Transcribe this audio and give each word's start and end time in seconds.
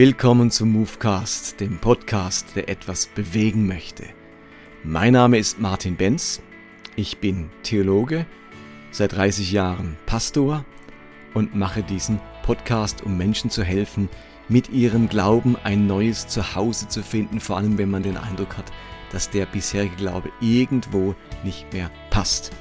Willkommen 0.00 0.50
zum 0.50 0.72
Movecast, 0.72 1.60
dem 1.60 1.76
Podcast, 1.76 2.56
der 2.56 2.70
etwas 2.70 3.06
bewegen 3.08 3.66
möchte. 3.66 4.04
Mein 4.82 5.12
Name 5.12 5.36
ist 5.36 5.60
Martin 5.60 5.94
Benz. 5.94 6.40
Ich 6.96 7.18
bin 7.18 7.50
Theologe, 7.64 8.24
seit 8.92 9.12
30 9.12 9.52
Jahren 9.52 9.98
Pastor 10.06 10.64
und 11.34 11.54
mache 11.54 11.82
diesen 11.82 12.18
Podcast, 12.44 13.02
um 13.02 13.18
Menschen 13.18 13.50
zu 13.50 13.62
helfen, 13.62 14.08
mit 14.48 14.70
ihrem 14.70 15.06
Glauben 15.06 15.58
ein 15.64 15.86
neues 15.86 16.26
Zuhause 16.28 16.88
zu 16.88 17.02
finden, 17.02 17.38
vor 17.38 17.58
allem 17.58 17.76
wenn 17.76 17.90
man 17.90 18.02
den 18.02 18.16
Eindruck 18.16 18.56
hat, 18.56 18.72
dass 19.12 19.28
der 19.28 19.44
bisherige 19.44 19.96
Glaube 19.96 20.30
irgendwo 20.40 21.14
nicht 21.44 21.70
mehr 21.74 21.90
passt. 22.08 22.52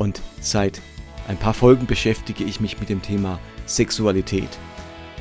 Und 0.00 0.20
seit 0.40 0.82
ein 1.28 1.36
paar 1.36 1.54
Folgen 1.54 1.86
beschäftige 1.86 2.42
ich 2.42 2.60
mich 2.60 2.80
mit 2.80 2.88
dem 2.88 3.02
Thema 3.02 3.38
Sexualität. 3.66 4.50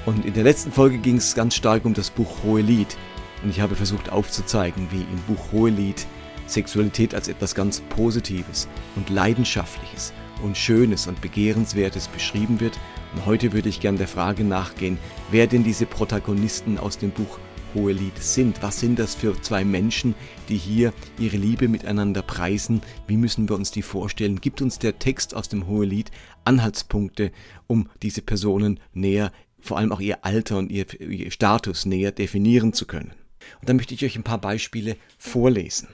Und 0.05 0.26
in 0.26 0.34
der 0.34 0.44
letzten 0.44 0.72
Folge 0.72 1.00
ging 1.00 1.18
es 1.18 1.34
ganz 1.34 1.55
stark 1.55 1.84
um 1.86 1.94
das 1.94 2.12
Buch 2.12 2.44
Hohelied. 2.44 2.95
Und 3.44 3.50
ich 3.50 3.59
habe 3.59 3.76
versucht 3.76 4.12
aufzuzeigen, 4.12 4.88
wie 4.91 5.02
im 5.02 5.20
Buch 5.28 5.52
Hohelied 5.52 6.05
Sexualität 6.48 7.16
als 7.16 7.28
etwas 7.28 7.55
ganz 7.55 7.81
Positives 7.81 8.68
und 8.95 9.09
Leidenschaftliches 9.09 10.14
und 10.44 10.58
Schönes 10.58 11.08
und 11.08 11.22
Begehrenswertes 11.22 12.08
beschrieben 12.08 12.59
wird. 12.59 12.78
Und 13.14 13.26
heute 13.26 13.54
würde 13.54 13.70
ich 13.70 13.80
gern 13.80 13.98
der 13.98 14.08
Frage 14.08 14.44
nachgehen, 14.44 15.00
wer 15.31 15.48
denn 15.48 15.64
diese 15.64 15.88
Protagonisten 15.88 16.78
aus 16.78 16.98
dem 16.98 17.12
Buch 17.12 17.40
Hohelied 17.73 18.17
sind. 18.17 18.64
Was 18.64 18.80
sind 18.80 19.00
das 19.00 19.16
für 19.16 19.40
zwei 19.42 19.66
Menschen, 19.66 20.16
die 20.50 20.58
hier 20.58 20.94
ihre 21.20 21.38
Liebe 21.38 21.67
miteinander 21.67 22.22
preisen? 22.22 22.81
Wie 23.06 23.17
müssen 23.17 23.50
wir 23.50 23.56
uns 23.56 23.72
die 23.72 23.81
vorstellen? 23.81 24.39
Gibt 24.39 24.61
uns 24.61 24.80
der 24.80 24.98
Text 24.98 25.36
aus 25.36 25.50
dem 25.50 25.67
Hohelied 25.67 26.09
Anhaltspunkte, 26.45 27.31
um 27.67 27.89
diese 28.02 28.22
Personen 28.22 28.80
näher, 28.94 29.31
vor 29.66 29.77
allem 29.77 29.91
auch 29.91 29.99
ihr 29.99 30.23
Alter 30.23 30.58
und 30.58 30.71
ihr, 30.71 30.85
ihr 30.99 31.31
Status 31.31 31.85
näher 31.85 32.11
definieren 32.11 32.73
zu 32.73 32.85
können? 32.85 33.13
Und 33.59 33.69
dann 33.69 33.75
möchte 33.75 33.94
ich 33.94 34.03
euch 34.05 34.16
ein 34.16 34.23
paar 34.23 34.41
Beispiele 34.41 34.97
vorlesen. 35.17 35.88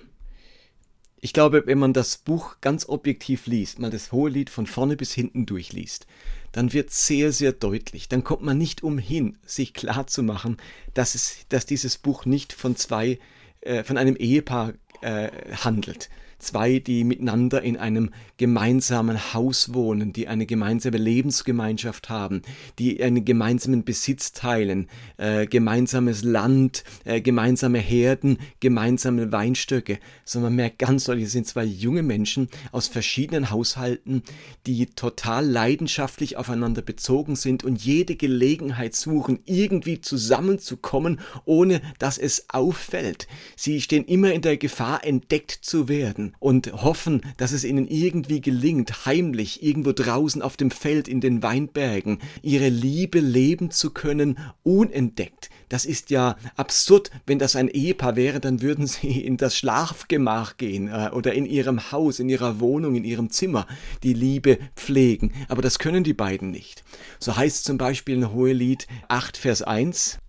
Ich 1.23 1.33
glaube, 1.33 1.63
wenn 1.67 1.77
man 1.77 1.93
das 1.93 2.17
Buch 2.17 2.55
ganz 2.61 2.89
objektiv 2.89 3.45
liest, 3.45 3.77
mal 3.77 3.91
das 3.91 4.11
Hohelied 4.11 4.49
von 4.49 4.65
vorne 4.65 4.97
bis 4.97 5.13
hinten 5.13 5.45
durchliest, 5.45 6.07
dann 6.51 6.73
wird 6.73 6.89
sehr, 6.89 7.31
sehr 7.31 7.53
deutlich, 7.53 8.09
dann 8.09 8.23
kommt 8.23 8.41
man 8.41 8.57
nicht 8.57 8.81
umhin, 8.83 9.37
sich 9.45 9.73
klar 9.73 10.07
zu 10.07 10.23
machen, 10.23 10.57
dass, 10.95 11.13
es, 11.13 11.45
dass 11.49 11.67
dieses 11.67 11.99
Buch 11.99 12.25
nicht 12.25 12.53
von 12.53 12.75
zwei, 12.75 13.19
äh, 13.61 13.83
von 13.83 13.97
einem 13.97 14.15
Ehepaar 14.15 14.73
äh, 15.01 15.29
handelt, 15.51 16.09
zwei, 16.41 16.79
die 16.79 17.03
miteinander 17.03 17.61
in 17.61 17.77
einem 17.77 18.09
gemeinsamen 18.37 19.33
Haus 19.33 19.73
wohnen, 19.73 20.13
die 20.13 20.27
eine 20.27 20.45
gemeinsame 20.45 20.97
Lebensgemeinschaft 20.97 22.09
haben, 22.09 22.41
die 22.79 23.01
einen 23.03 23.23
gemeinsamen 23.23 23.83
Besitz 23.83 24.33
teilen, 24.33 24.87
äh, 25.17 25.45
gemeinsames 25.45 26.23
Land, 26.23 26.83
äh, 27.05 27.21
gemeinsame 27.21 27.79
Herden, 27.79 28.39
gemeinsame 28.59 29.31
Weinstöcke, 29.31 29.99
sondern 30.25 30.51
man 30.51 30.57
merkt 30.57 30.79
ganz 30.79 31.05
deutlich, 31.05 31.25
es 31.25 31.31
sind 31.33 31.47
zwei 31.47 31.63
junge 31.63 32.03
Menschen 32.03 32.49
aus 32.71 32.87
verschiedenen 32.87 33.51
Haushalten, 33.51 34.23
die 34.65 34.87
total 34.87 35.45
leidenschaftlich 35.45 36.37
aufeinander 36.37 36.81
bezogen 36.81 37.35
sind 37.35 37.63
und 37.63 37.83
jede 37.83 38.15
Gelegenheit 38.15 38.95
suchen, 38.95 39.39
irgendwie 39.45 40.01
zusammenzukommen, 40.01 41.19
ohne 41.45 41.81
dass 41.99 42.17
es 42.17 42.49
auffällt. 42.49 43.27
Sie 43.55 43.81
stehen 43.81 44.05
immer 44.05 44.33
in 44.33 44.41
der 44.41 44.57
Gefahr, 44.57 45.05
entdeckt 45.05 45.51
zu 45.51 45.87
werden 45.87 46.30
und 46.39 46.71
hoffen, 46.73 47.21
dass 47.37 47.51
es 47.51 47.63
ihnen 47.63 47.87
irgendwie 47.87 48.41
gelingt, 48.41 49.05
heimlich 49.05 49.63
irgendwo 49.63 49.91
draußen 49.91 50.41
auf 50.41 50.57
dem 50.57 50.71
Feld 50.71 51.07
in 51.07 51.21
den 51.21 51.43
Weinbergen 51.43 52.19
ihre 52.41 52.69
Liebe 52.69 53.19
leben 53.19 53.71
zu 53.71 53.91
können, 53.91 54.37
unentdeckt. 54.63 55.49
Das 55.69 55.85
ist 55.85 56.09
ja 56.09 56.35
absurd, 56.55 57.11
wenn 57.25 57.39
das 57.39 57.55
ein 57.55 57.67
Ehepaar 57.67 58.15
wäre, 58.15 58.39
dann 58.39 58.61
würden 58.61 58.87
sie 58.87 59.21
in 59.21 59.37
das 59.37 59.57
Schlafgemach 59.57 60.57
gehen 60.57 60.87
äh, 60.89 61.09
oder 61.13 61.33
in 61.33 61.45
ihrem 61.45 61.91
Haus, 61.91 62.19
in 62.19 62.29
ihrer 62.29 62.59
Wohnung, 62.59 62.95
in 62.95 63.03
ihrem 63.03 63.29
Zimmer 63.29 63.67
die 64.03 64.13
Liebe 64.13 64.59
pflegen. 64.75 65.31
Aber 65.47 65.61
das 65.61 65.79
können 65.79 66.03
die 66.03 66.13
beiden 66.13 66.51
nicht. 66.51 66.83
So 67.19 67.37
heißt 67.37 67.63
zum 67.63 67.77
Beispiel 67.77 68.15
in 68.15 68.33
Hohelied 68.33 68.87
8, 69.07 69.37
Vers 69.37 69.61
1. 69.61 70.19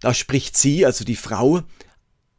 Da 0.00 0.14
spricht 0.14 0.56
sie, 0.56 0.86
also 0.86 1.04
die 1.04 1.16
Frau, 1.16 1.62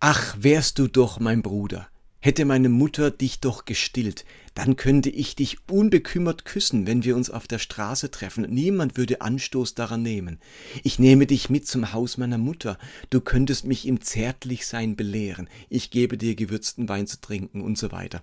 Ach, 0.03 0.35
wärst 0.39 0.79
du 0.79 0.87
doch 0.87 1.19
mein 1.19 1.43
Bruder, 1.43 1.87
Hätte 2.23 2.45
meine 2.45 2.69
Mutter 2.69 3.09
dich 3.09 3.39
doch 3.39 3.65
gestillt, 3.65 4.25
dann 4.53 4.75
könnte 4.75 5.09
ich 5.09 5.35
dich 5.35 5.57
unbekümmert 5.67 6.45
küssen, 6.45 6.85
wenn 6.85 7.03
wir 7.03 7.15
uns 7.15 7.31
auf 7.31 7.47
der 7.47 7.57
Straße 7.57 8.11
treffen. 8.11 8.45
Niemand 8.47 8.95
würde 8.95 9.21
Anstoß 9.21 9.73
daran 9.73 10.03
nehmen. 10.03 10.39
Ich 10.83 10.99
nehme 10.99 11.25
dich 11.25 11.49
mit 11.49 11.67
zum 11.67 11.93
Haus 11.93 12.17
meiner 12.17 12.37
Mutter. 12.37 12.77
Du 13.09 13.21
könntest 13.21 13.65
mich 13.65 13.87
im 13.87 14.01
Zärtlichsein 14.01 14.95
belehren. 14.95 15.49
Ich 15.67 15.89
gebe 15.89 16.15
dir 16.15 16.35
gewürzten 16.35 16.87
Wein 16.89 17.07
zu 17.07 17.19
trinken 17.19 17.61
und 17.61 17.79
so 17.79 17.91
weiter. 17.91 18.21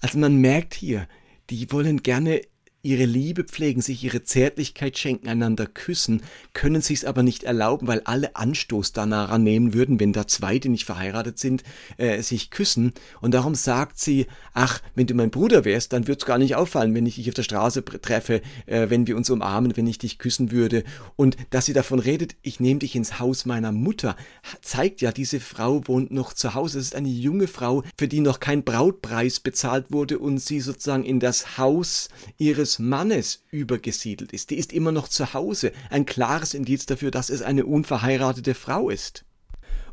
Also 0.00 0.16
man 0.18 0.36
merkt 0.36 0.74
hier, 0.74 1.08
die 1.50 1.72
wollen 1.72 2.04
gerne 2.04 2.42
ihre 2.82 3.04
Liebe 3.04 3.44
pflegen, 3.44 3.82
sich 3.82 4.02
ihre 4.02 4.22
Zärtlichkeit 4.22 4.96
schenken, 4.98 5.28
einander 5.28 5.66
küssen, 5.66 6.22
können 6.54 6.80
sich's 6.80 7.04
aber 7.04 7.22
nicht 7.22 7.42
erlauben, 7.42 7.86
weil 7.86 8.00
alle 8.04 8.36
Anstoß 8.36 8.92
danach 8.92 9.36
nehmen 9.38 9.74
würden, 9.74 10.00
wenn 10.00 10.12
da 10.12 10.26
zwei, 10.26 10.58
die 10.58 10.68
nicht 10.70 10.84
verheiratet 10.84 11.38
sind, 11.38 11.62
äh, 11.98 12.22
sich 12.22 12.50
küssen. 12.50 12.92
Und 13.20 13.32
darum 13.34 13.54
sagt 13.54 13.98
sie, 13.98 14.26
ach, 14.54 14.80
wenn 14.94 15.06
du 15.06 15.14
mein 15.14 15.30
Bruder 15.30 15.64
wärst, 15.64 15.92
dann 15.92 16.06
wird's 16.06 16.24
gar 16.24 16.38
nicht 16.38 16.56
auffallen, 16.56 16.94
wenn 16.94 17.06
ich 17.06 17.16
dich 17.16 17.28
auf 17.28 17.34
der 17.34 17.42
Straße 17.42 17.84
treffe, 17.84 18.40
äh, 18.66 18.88
wenn 18.88 19.06
wir 19.06 19.16
uns 19.16 19.28
umarmen, 19.30 19.76
wenn 19.76 19.86
ich 19.86 19.98
dich 19.98 20.18
küssen 20.18 20.50
würde. 20.50 20.84
Und 21.16 21.36
dass 21.50 21.66
sie 21.66 21.72
davon 21.72 21.98
redet, 21.98 22.36
ich 22.42 22.60
nehme 22.60 22.80
dich 22.80 22.96
ins 22.96 23.18
Haus 23.18 23.44
meiner 23.44 23.72
Mutter, 23.72 24.16
zeigt 24.62 25.00
ja, 25.00 25.12
diese 25.12 25.40
Frau 25.40 25.86
wohnt 25.86 26.10
noch 26.10 26.32
zu 26.32 26.54
Hause. 26.54 26.78
Es 26.78 26.86
ist 26.86 26.94
eine 26.94 27.08
junge 27.08 27.46
Frau, 27.46 27.82
für 27.98 28.08
die 28.08 28.20
noch 28.20 28.40
kein 28.40 28.64
Brautpreis 28.64 29.40
bezahlt 29.40 29.86
wurde 29.90 30.18
und 30.18 30.38
sie 30.38 30.60
sozusagen 30.60 31.04
in 31.04 31.20
das 31.20 31.58
Haus 31.58 32.08
ihres 32.38 32.69
des 32.70 32.78
Mannes 32.78 33.42
übergesiedelt 33.50 34.32
ist. 34.32 34.50
Die 34.50 34.56
ist 34.56 34.72
immer 34.72 34.92
noch 34.92 35.08
zu 35.08 35.34
Hause. 35.34 35.72
Ein 35.90 36.06
klares 36.06 36.54
Indiz 36.54 36.86
dafür, 36.86 37.10
dass 37.10 37.30
es 37.30 37.42
eine 37.42 37.66
unverheiratete 37.66 38.54
Frau 38.54 38.90
ist. 38.90 39.24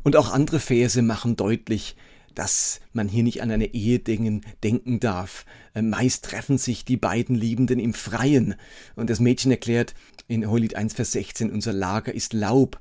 Und 0.04 0.16
auch 0.16 0.32
andere 0.32 0.60
Verse 0.60 1.02
machen 1.02 1.34
deutlich, 1.34 1.96
dass 2.34 2.80
man 2.92 3.08
hier 3.08 3.24
nicht 3.24 3.42
an 3.42 3.50
eine 3.50 3.74
Ehe 3.74 3.98
denken 3.98 5.00
darf. 5.00 5.44
Äh, 5.74 5.82
meist 5.82 6.24
treffen 6.24 6.56
sich 6.56 6.84
die 6.84 6.96
beiden 6.96 7.34
Liebenden 7.34 7.80
im 7.80 7.94
Freien. 7.94 8.54
Und 8.94 9.10
das 9.10 9.18
Mädchen 9.18 9.50
erklärt 9.50 9.94
in 10.28 10.48
Hohelied 10.48 10.76
1, 10.76 10.94
Vers 10.94 11.12
16, 11.12 11.50
unser 11.50 11.72
Lager 11.72 12.14
ist 12.14 12.32
Laub, 12.32 12.78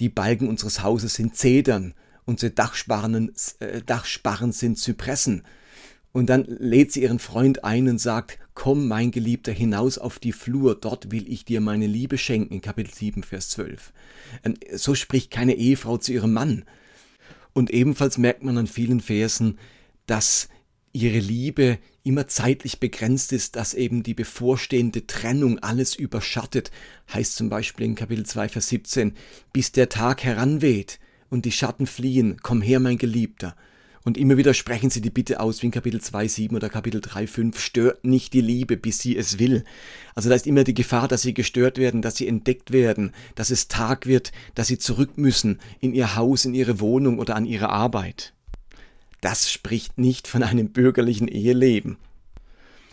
die 0.00 0.08
Balken 0.08 0.48
unseres 0.48 0.82
Hauses 0.82 1.14
sind 1.14 1.36
Zedern, 1.36 1.94
unsere 2.24 2.50
Dachsparren, 2.50 3.32
äh, 3.60 3.82
Dachsparren 3.82 4.50
sind 4.50 4.78
Zypressen. 4.78 5.44
Und 6.12 6.28
dann 6.28 6.44
lädt 6.46 6.92
sie 6.92 7.02
ihren 7.02 7.18
Freund 7.18 7.62
ein 7.62 7.88
und 7.88 7.98
sagt, 7.98 8.38
komm, 8.58 8.88
mein 8.88 9.12
Geliebter, 9.12 9.52
hinaus 9.52 9.98
auf 9.98 10.18
die 10.18 10.32
Flur, 10.32 10.74
dort 10.74 11.12
will 11.12 11.30
ich 11.32 11.44
dir 11.44 11.60
meine 11.60 11.86
Liebe 11.86 12.18
schenken, 12.18 12.60
Kapitel 12.60 12.92
7, 12.92 13.22
Vers 13.22 13.50
12. 13.50 13.92
Ähm, 14.42 14.54
so 14.74 14.96
spricht 14.96 15.30
keine 15.30 15.54
Ehefrau 15.54 15.96
zu 15.96 16.12
ihrem 16.12 16.32
Mann. 16.32 16.64
Und 17.52 17.70
ebenfalls 17.70 18.18
merkt 18.18 18.42
man 18.42 18.58
an 18.58 18.66
vielen 18.66 18.98
Versen, 19.00 19.60
dass 20.06 20.48
ihre 20.92 21.20
Liebe 21.20 21.78
immer 22.02 22.26
zeitlich 22.26 22.80
begrenzt 22.80 23.32
ist, 23.32 23.54
dass 23.54 23.74
eben 23.74 24.02
die 24.02 24.14
bevorstehende 24.14 25.06
Trennung 25.06 25.60
alles 25.60 25.94
überschattet, 25.94 26.72
heißt 27.14 27.36
zum 27.36 27.48
Beispiel 27.50 27.86
in 27.86 27.94
Kapitel 27.94 28.26
2, 28.26 28.48
Vers 28.48 28.70
17, 28.70 29.14
bis 29.52 29.70
der 29.70 29.88
Tag 29.88 30.24
heranweht 30.24 30.98
und 31.30 31.44
die 31.44 31.52
Schatten 31.52 31.86
fliehen, 31.86 32.38
komm 32.42 32.60
her, 32.60 32.80
mein 32.80 32.98
Geliebter. 32.98 33.54
Und 34.04 34.16
immer 34.16 34.36
wieder 34.36 34.54
sprechen 34.54 34.90
sie 34.90 35.00
die 35.00 35.10
Bitte 35.10 35.40
aus, 35.40 35.62
wie 35.62 35.66
in 35.66 35.72
Kapitel 35.72 36.00
2,7 36.00 36.54
oder 36.54 36.68
Kapitel 36.68 37.00
3,5, 37.00 37.58
stört 37.58 38.04
nicht 38.04 38.32
die 38.32 38.40
Liebe, 38.40 38.76
bis 38.76 38.98
sie 39.00 39.16
es 39.16 39.38
will. 39.38 39.64
Also 40.14 40.28
da 40.28 40.34
ist 40.34 40.46
immer 40.46 40.64
die 40.64 40.74
Gefahr, 40.74 41.08
dass 41.08 41.22
sie 41.22 41.34
gestört 41.34 41.78
werden, 41.78 42.02
dass 42.02 42.16
sie 42.16 42.28
entdeckt 42.28 42.72
werden, 42.72 43.12
dass 43.34 43.50
es 43.50 43.68
Tag 43.68 44.06
wird, 44.06 44.32
dass 44.54 44.68
sie 44.68 44.78
zurück 44.78 45.18
müssen 45.18 45.60
in 45.80 45.92
ihr 45.92 46.16
Haus, 46.16 46.44
in 46.44 46.54
ihre 46.54 46.80
Wohnung 46.80 47.18
oder 47.18 47.36
an 47.36 47.44
ihre 47.44 47.70
Arbeit. 47.70 48.32
Das 49.20 49.50
spricht 49.50 49.98
nicht 49.98 50.28
von 50.28 50.42
einem 50.42 50.70
bürgerlichen 50.70 51.28
Eheleben. 51.28 51.98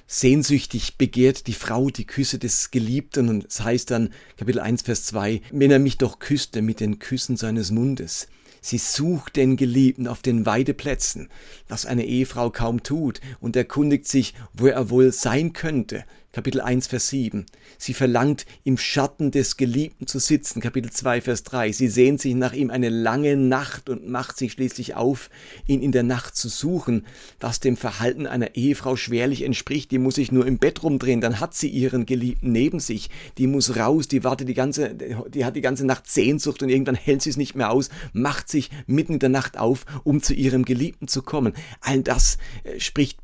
Sehnsüchtig 0.08 0.98
begehrt 0.98 1.48
die 1.48 1.54
Frau 1.54 1.90
die 1.90 2.06
Küsse 2.06 2.38
des 2.38 2.70
Geliebten 2.70 3.28
und 3.30 3.46
es 3.46 3.62
heißt 3.62 3.90
dann 3.90 4.10
Kapitel 4.38 4.60
1 4.60 4.84
Vers 4.84 5.06
2, 5.06 5.42
wenn 5.52 5.72
er 5.72 5.80
mich 5.80 5.98
doch 5.98 6.20
küsste 6.20 6.62
mit 6.62 6.80
den 6.80 7.00
Küssen 7.00 7.38
seines 7.38 7.72
Mundes. 7.72 8.28
Sie 8.66 8.80
sucht 8.80 9.36
den 9.36 9.58
Geliebten 9.58 10.08
auf 10.08 10.24
den 10.24 10.48
Weideplätzen, 10.48 11.30
was 11.68 11.86
eine 11.86 12.04
Ehefrau 12.04 12.50
kaum 12.50 12.82
tut, 12.82 13.22
und 13.40 13.56
erkundigt 13.56 14.08
sich, 14.08 14.34
wo 14.54 14.66
er 14.66 14.90
wohl 14.90 15.12
sein 15.12 15.54
könnte. 15.54 16.04
Kapitel 16.36 16.60
1, 16.60 16.88
Vers 16.88 17.08
7. 17.08 17.46
Sie 17.78 17.94
verlangt, 17.94 18.46
im 18.66 18.78
Schatten 18.78 19.32
des 19.32 19.56
Geliebten 19.56 20.06
zu 20.06 20.20
sitzen, 20.20 20.60
Kapitel 20.60 20.92
2, 20.92 21.22
Vers 21.22 21.44
3. 21.44 21.72
Sie 21.72 21.88
sehnt 21.88 22.20
sich 22.20 22.36
nach 22.36 22.52
ihm 22.52 22.72
eine 22.72 22.90
lange 22.90 23.38
Nacht 23.38 23.88
und 23.88 24.10
macht 24.10 24.38
sich 24.38 24.52
schließlich 24.52 24.96
auf, 24.96 25.30
ihn 25.66 25.82
in 25.82 25.94
der 25.94 26.04
Nacht 26.04 26.36
zu 26.36 26.50
suchen, 26.50 27.06
was 27.40 27.62
dem 27.62 27.78
Verhalten 27.78 28.28
einer 28.28 28.54
Ehefrau 28.58 28.98
schwerlich 28.98 29.44
entspricht. 29.44 29.92
Die 29.92 29.98
muss 29.98 30.16
sich 30.16 30.30
nur 30.30 30.46
im 30.46 30.58
Bett 30.58 30.84
rumdrehen, 30.84 31.22
dann 31.22 31.40
hat 31.40 31.54
sie 31.54 31.70
ihren 31.70 32.06
Geliebten 32.06 32.52
neben 32.52 32.82
sich. 32.82 33.10
Die 33.38 33.48
muss 33.48 33.78
raus, 33.78 34.10
die 34.10 34.26
wartet 34.26 34.50
die 34.50 34.56
ganze, 34.56 34.94
die 34.94 35.46
hat 35.46 35.56
die 35.56 35.62
ganze 35.62 35.86
Nacht 35.86 36.06
Sehnsucht 36.06 36.62
und 36.62 36.68
irgendwann 36.68 36.96
hält 36.96 37.22
sie 37.22 37.30
es 37.30 37.38
nicht 37.38 37.56
mehr 37.56 37.72
aus, 37.72 37.88
macht 38.12 38.50
sich 38.50 38.72
mitten 38.88 39.14
in 39.14 39.20
der 39.20 39.30
Nacht 39.30 39.58
auf, 39.58 39.86
um 40.04 40.22
zu 40.22 40.34
ihrem 40.34 40.66
Geliebten 40.66 41.08
zu 41.08 41.22
kommen. 41.22 41.54
All 41.80 42.04
das 42.04 42.40
äh, 42.66 42.78
spricht 42.82 43.20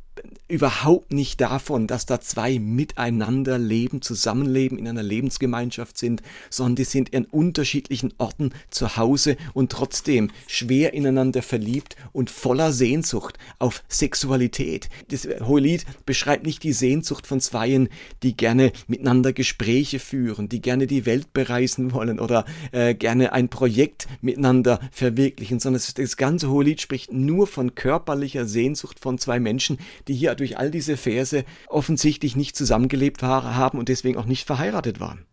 überhaupt 0.51 1.13
nicht 1.13 1.39
davon, 1.41 1.87
dass 1.87 2.05
da 2.05 2.19
zwei 2.19 2.59
miteinander 2.59 3.57
leben, 3.57 4.01
zusammenleben, 4.01 4.77
in 4.77 4.87
einer 4.87 5.03
Lebensgemeinschaft 5.03 5.97
sind, 5.97 6.21
sondern 6.49 6.75
die 6.75 6.83
sind 6.83 7.09
in 7.09 7.25
unterschiedlichen 7.25 8.13
Orten 8.17 8.51
zu 8.69 8.97
Hause 8.97 9.37
und 9.53 9.71
trotzdem 9.71 10.29
schwer 10.47 10.93
ineinander 10.93 11.41
verliebt 11.41 11.95
und 12.11 12.29
voller 12.29 12.73
Sehnsucht 12.73 13.37
auf 13.59 13.83
Sexualität. 13.87 14.89
Das 15.09 15.27
Hohelied 15.41 15.85
beschreibt 16.05 16.45
nicht 16.45 16.63
die 16.63 16.73
Sehnsucht 16.73 17.27
von 17.27 17.39
Zweien, 17.39 17.87
die 18.21 18.35
gerne 18.35 18.73
miteinander 18.87 19.33
Gespräche 19.33 19.99
führen, 19.99 20.49
die 20.49 20.61
gerne 20.61 20.85
die 20.85 21.05
Welt 21.05 21.31
bereisen 21.33 21.93
wollen 21.93 22.19
oder 22.19 22.45
äh, 22.71 22.93
gerne 22.93 23.31
ein 23.31 23.49
Projekt 23.49 24.07
miteinander 24.21 24.79
verwirklichen, 24.91 25.59
sondern 25.59 25.81
das 25.95 26.17
ganze 26.17 26.49
Hohelied 26.49 26.81
spricht 26.81 27.13
nur 27.13 27.47
von 27.47 27.75
körperlicher 27.75 28.45
Sehnsucht 28.45 28.99
von 28.99 29.17
zwei 29.17 29.39
Menschen, 29.39 29.77
die 30.07 30.13
hier 30.13 30.31
durch 30.41 30.57
all 30.57 30.71
diese 30.71 30.97
Verse 30.97 31.45
offensichtlich 31.67 32.35
nicht 32.35 32.55
zusammengelebt 32.55 33.23
haben 33.23 33.79
und 33.79 33.89
deswegen 33.89 34.17
auch 34.17 34.25
nicht 34.25 34.45
verheiratet 34.45 34.99
waren. 34.99 35.25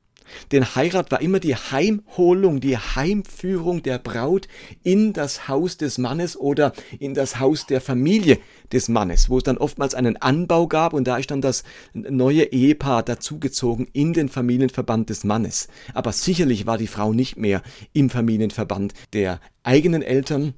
Denn 0.52 0.74
Heirat 0.74 1.10
war 1.10 1.20
immer 1.20 1.40
die 1.40 1.54
Heimholung, 1.54 2.60
die 2.60 2.76
Heimführung 2.76 3.82
der 3.82 3.98
Braut 3.98 4.48
in 4.82 5.12
das 5.12 5.48
Haus 5.48 5.76
des 5.76 5.98
Mannes 5.98 6.36
oder 6.36 6.72
in 6.98 7.14
das 7.14 7.40
Haus 7.40 7.66
der 7.66 7.80
Familie 7.80 8.38
des 8.72 8.88
Mannes, 8.88 9.30
wo 9.30 9.38
es 9.38 9.44
dann 9.44 9.58
oftmals 9.58 9.94
einen 9.94 10.16
Anbau 10.16 10.66
gab 10.66 10.92
und 10.92 11.06
da 11.08 11.16
ist 11.16 11.30
dann 11.30 11.40
das 11.40 11.64
neue 11.94 12.44
Ehepaar 12.44 13.02
dazugezogen 13.02 13.88
in 13.92 14.12
den 14.12 14.28
Familienverband 14.28 15.10
des 15.10 15.24
Mannes. 15.24 15.68
Aber 15.94 16.12
sicherlich 16.12 16.66
war 16.66 16.78
die 16.78 16.86
Frau 16.86 17.12
nicht 17.12 17.36
mehr 17.36 17.62
im 17.92 18.10
Familienverband 18.10 18.94
der 19.12 19.40
eigenen 19.62 20.02
Eltern 20.02 20.54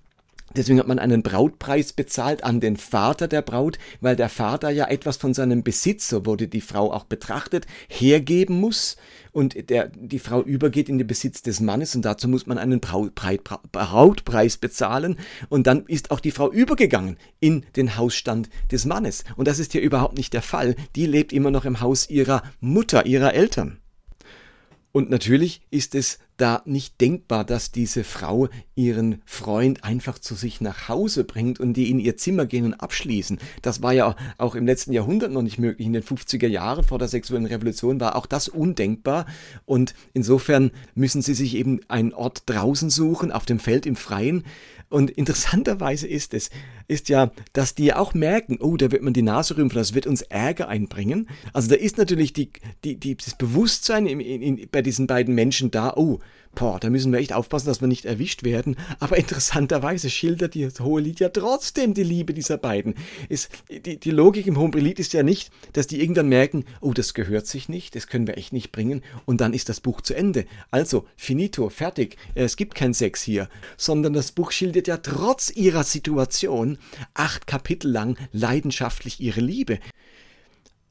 Deswegen 0.56 0.81
hat 0.81 0.88
man 0.88 0.99
einen 0.99 1.23
Brautpreis 1.23 1.93
bezahlt 1.93 2.43
an 2.43 2.61
den 2.61 2.76
Vater 2.76 3.29
der 3.29 3.43
Braut, 3.43 3.79
weil 4.00 4.17
der 4.17 4.29
Vater 4.29 4.70
ja 4.70 4.88
etwas 4.88 5.17
von 5.17 5.32
seinem 5.32 5.62
Besitz, 5.62 6.08
so 6.08 6.26
wurde 6.26 6.49
die 6.49 6.61
Frau 6.61 6.93
auch 6.93 7.05
betrachtet, 7.05 7.67
hergeben 7.88 8.58
muss 8.58 8.97
und 9.31 9.70
der, 9.70 9.88
die 9.94 10.19
Frau 10.19 10.43
übergeht 10.43 10.88
in 10.88 10.99
den 10.99 11.06
Besitz 11.06 11.43
des 11.43 11.61
Mannes 11.61 11.94
und 11.94 12.05
dazu 12.05 12.26
muss 12.26 12.47
man 12.47 12.58
einen 12.58 12.81
Brautpreis 12.81 14.58
bezahlen 14.58 15.17
und 15.49 15.69
dann 15.69 15.87
ist 15.87 16.11
auch 16.11 16.20
die 16.20 16.32
Frau 16.32 16.50
übergegangen 16.50 17.17
in 17.38 17.64
den 17.76 17.96
Hausstand 17.96 18.50
des 18.73 18.87
Mannes. 18.87 19.25
Und 19.37 19.46
das 19.46 19.61
ist 19.61 19.70
hier 19.70 19.82
überhaupt 19.82 20.17
nicht 20.17 20.32
der 20.32 20.43
Fall. 20.43 20.75
Die 20.96 21.06
lebt 21.06 21.32
immer 21.32 21.53
noch 21.53 21.64
im 21.64 21.81
Haus 21.81 22.11
ihrer 22.11 22.43
Mutter, 22.61 23.06
ihrer 23.06 23.35
Eltern. 23.35 23.79
Und 24.93 25.11
natürlich 25.11 25.62
ist 25.70 25.94
es 25.94 26.19
da 26.40 26.62
nicht 26.64 27.00
denkbar, 27.00 27.44
dass 27.44 27.70
diese 27.70 28.04
Frau 28.04 28.48
ihren 28.75 29.20
Freund 29.26 29.84
einfach 29.84 30.19
zu 30.19 30.34
sich 30.34 30.60
nach 30.60 30.88
Hause 30.88 31.25
bringt 31.25 31.60
und 31.60 31.75
die 31.75 31.90
in 31.90 32.00
ihr 32.00 32.16
Zimmer 32.16 32.46
gehen 32.46 32.64
und 32.64 32.75
abschließen. 32.75 33.38
Das 33.62 33.82
war 33.82 33.92
ja 33.92 34.16
auch 34.38 34.54
im 34.54 34.66
letzten 34.66 34.92
Jahrhundert 34.92 35.32
noch 35.32 35.42
nicht 35.42 35.58
möglich. 35.58 35.87
In 35.87 35.92
den 35.92 36.02
50er 36.02 36.48
Jahren 36.48 36.84
vor 36.84 36.98
der 36.98 37.08
sexuellen 37.08 37.46
Revolution 37.46 38.00
war 38.00 38.16
auch 38.16 38.26
das 38.26 38.48
undenkbar. 38.48 39.26
Und 39.66 39.94
insofern 40.12 40.70
müssen 40.94 41.22
sie 41.22 41.34
sich 41.34 41.54
eben 41.56 41.81
einen 41.88 42.14
Ort 42.14 42.44
draußen 42.46 42.90
suchen, 42.90 43.32
auf 43.32 43.44
dem 43.44 43.58
Feld 43.58 43.86
im 43.86 43.96
Freien. 43.96 44.44
Und 44.90 45.10
interessanterweise 45.10 46.08
ist 46.08 46.34
es, 46.34 46.50
ist 46.88 47.08
ja, 47.08 47.31
dass 47.52 47.76
die 47.76 47.94
auch 47.94 48.12
merken, 48.12 48.58
oh, 48.60 48.76
da 48.76 48.90
wird 48.90 49.02
man 49.02 49.12
die 49.12 49.22
Nase 49.22 49.56
rümpfen, 49.56 49.78
das 49.78 49.94
wird 49.94 50.08
uns 50.08 50.22
Ärger 50.22 50.69
einbringen. 50.69 51.28
Also 51.52 51.69
da 51.69 51.76
ist 51.76 51.96
natürlich 51.96 52.32
die, 52.32 52.50
die, 52.82 52.96
die, 52.96 53.16
das 53.16 53.38
Bewusstsein 53.38 54.06
in, 54.06 54.19
in, 54.19 54.69
bei 54.70 54.82
diesen 54.82 55.06
beiden 55.06 55.36
Menschen 55.36 55.70
da, 55.70 55.93
oh, 55.94 56.19
Boah, 56.55 56.81
da 56.81 56.91
müssen 56.91 57.12
wir 57.12 57.20
echt 57.20 57.32
aufpassen, 57.32 57.69
dass 57.69 57.81
wir 57.81 57.87
nicht 57.87 58.06
erwischt 58.06 58.43
werden. 58.43 58.76
Aber 58.99 59.17
interessanterweise 59.17 60.11
schildert 60.11 60.56
das 60.56 60.81
Hohe 60.81 61.00
Lied 61.00 61.20
ja 61.20 61.29
trotzdem 61.29 61.94
die 61.94 62.02
Liebe 62.02 62.35
dieser 62.35 62.58
beiden. 62.58 62.94
Ist, 63.29 63.50
die, 63.69 63.99
die 63.99 64.11
Logik 64.11 64.47
im 64.47 64.58
Hohen 64.58 64.73
Lied 64.73 64.99
ist 64.99 65.12
ja 65.12 65.23
nicht, 65.23 65.52
dass 65.73 65.87
die 65.87 66.00
irgendwann 66.02 66.29
merken, 66.29 66.64
oh, 66.81 66.93
das 66.93 67.14
gehört 67.14 67.47
sich 67.47 67.69
nicht, 67.69 67.94
das 67.94 68.08
können 68.08 68.26
wir 68.26 68.37
echt 68.37 68.52
nicht 68.52 68.73
bringen 68.73 69.02
und 69.26 69.41
dann 69.41 69.52
ist 69.52 69.69
das 69.69 69.81
Buch 69.81 70.00
zu 70.00 70.14
Ende. 70.14 70.44
Also, 70.70 71.06
finito, 71.17 71.69
fertig, 71.70 72.17
es 72.35 72.56
gibt 72.56 72.75
kein 72.75 72.94
Sex 72.94 73.23
hier. 73.23 73.49
Sondern 73.76 74.12
das 74.12 74.32
Buch 74.32 74.50
schildert 74.50 74.88
ja 74.88 74.96
trotz 74.96 75.50
ihrer 75.50 75.85
Situation 75.85 76.79
acht 77.14 77.46
Kapitel 77.46 77.91
lang 77.91 78.19
leidenschaftlich 78.32 79.20
ihre 79.20 79.41
Liebe. 79.41 79.79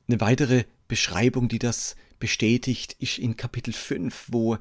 Eine 0.07 0.21
weitere 0.21 0.63
Beschreibung, 0.87 1.49
die 1.49 1.59
das 1.59 1.95
bestätigt, 2.19 2.95
ist 2.99 3.17
in 3.17 3.37
Kapitel 3.37 3.73
5, 3.73 4.27
wo 4.29 4.57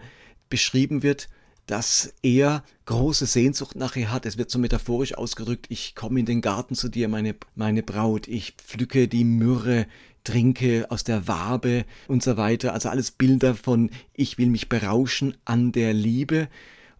beschrieben 0.49 1.03
wird, 1.03 1.29
dass 1.67 2.15
er 2.23 2.65
große 2.87 3.27
Sehnsucht 3.27 3.77
nach 3.77 3.95
ihr 3.95 4.11
hat. 4.11 4.25
Es 4.25 4.39
wird 4.39 4.51
so 4.51 4.59
metaphorisch 4.59 5.15
ausgedrückt, 5.15 5.67
ich 5.69 5.95
komme 5.95 6.21
in 6.21 6.27
den 6.27 6.41
Garten 6.41 6.75
zu 6.75 6.89
dir, 6.89 7.09
meine, 7.09 7.35
meine 7.55 7.83
Braut, 7.83 8.27
ich 8.27 8.55
pflücke 8.57 9.07
die 9.07 9.25
Myrrhe, 9.25 9.87
trinke 10.25 10.87
aus 10.91 11.05
der 11.05 11.29
Wabe 11.29 11.85
und 12.07 12.23
so 12.23 12.37
weiter. 12.37 12.73
Also 12.73 12.89
alles 12.89 13.11
Bilder 13.11 13.55
von, 13.55 13.91
ich 14.15 14.39
will 14.39 14.49
mich 14.49 14.69
berauschen 14.69 15.37
an 15.45 15.73
der 15.73 15.93
Liebe 15.93 16.49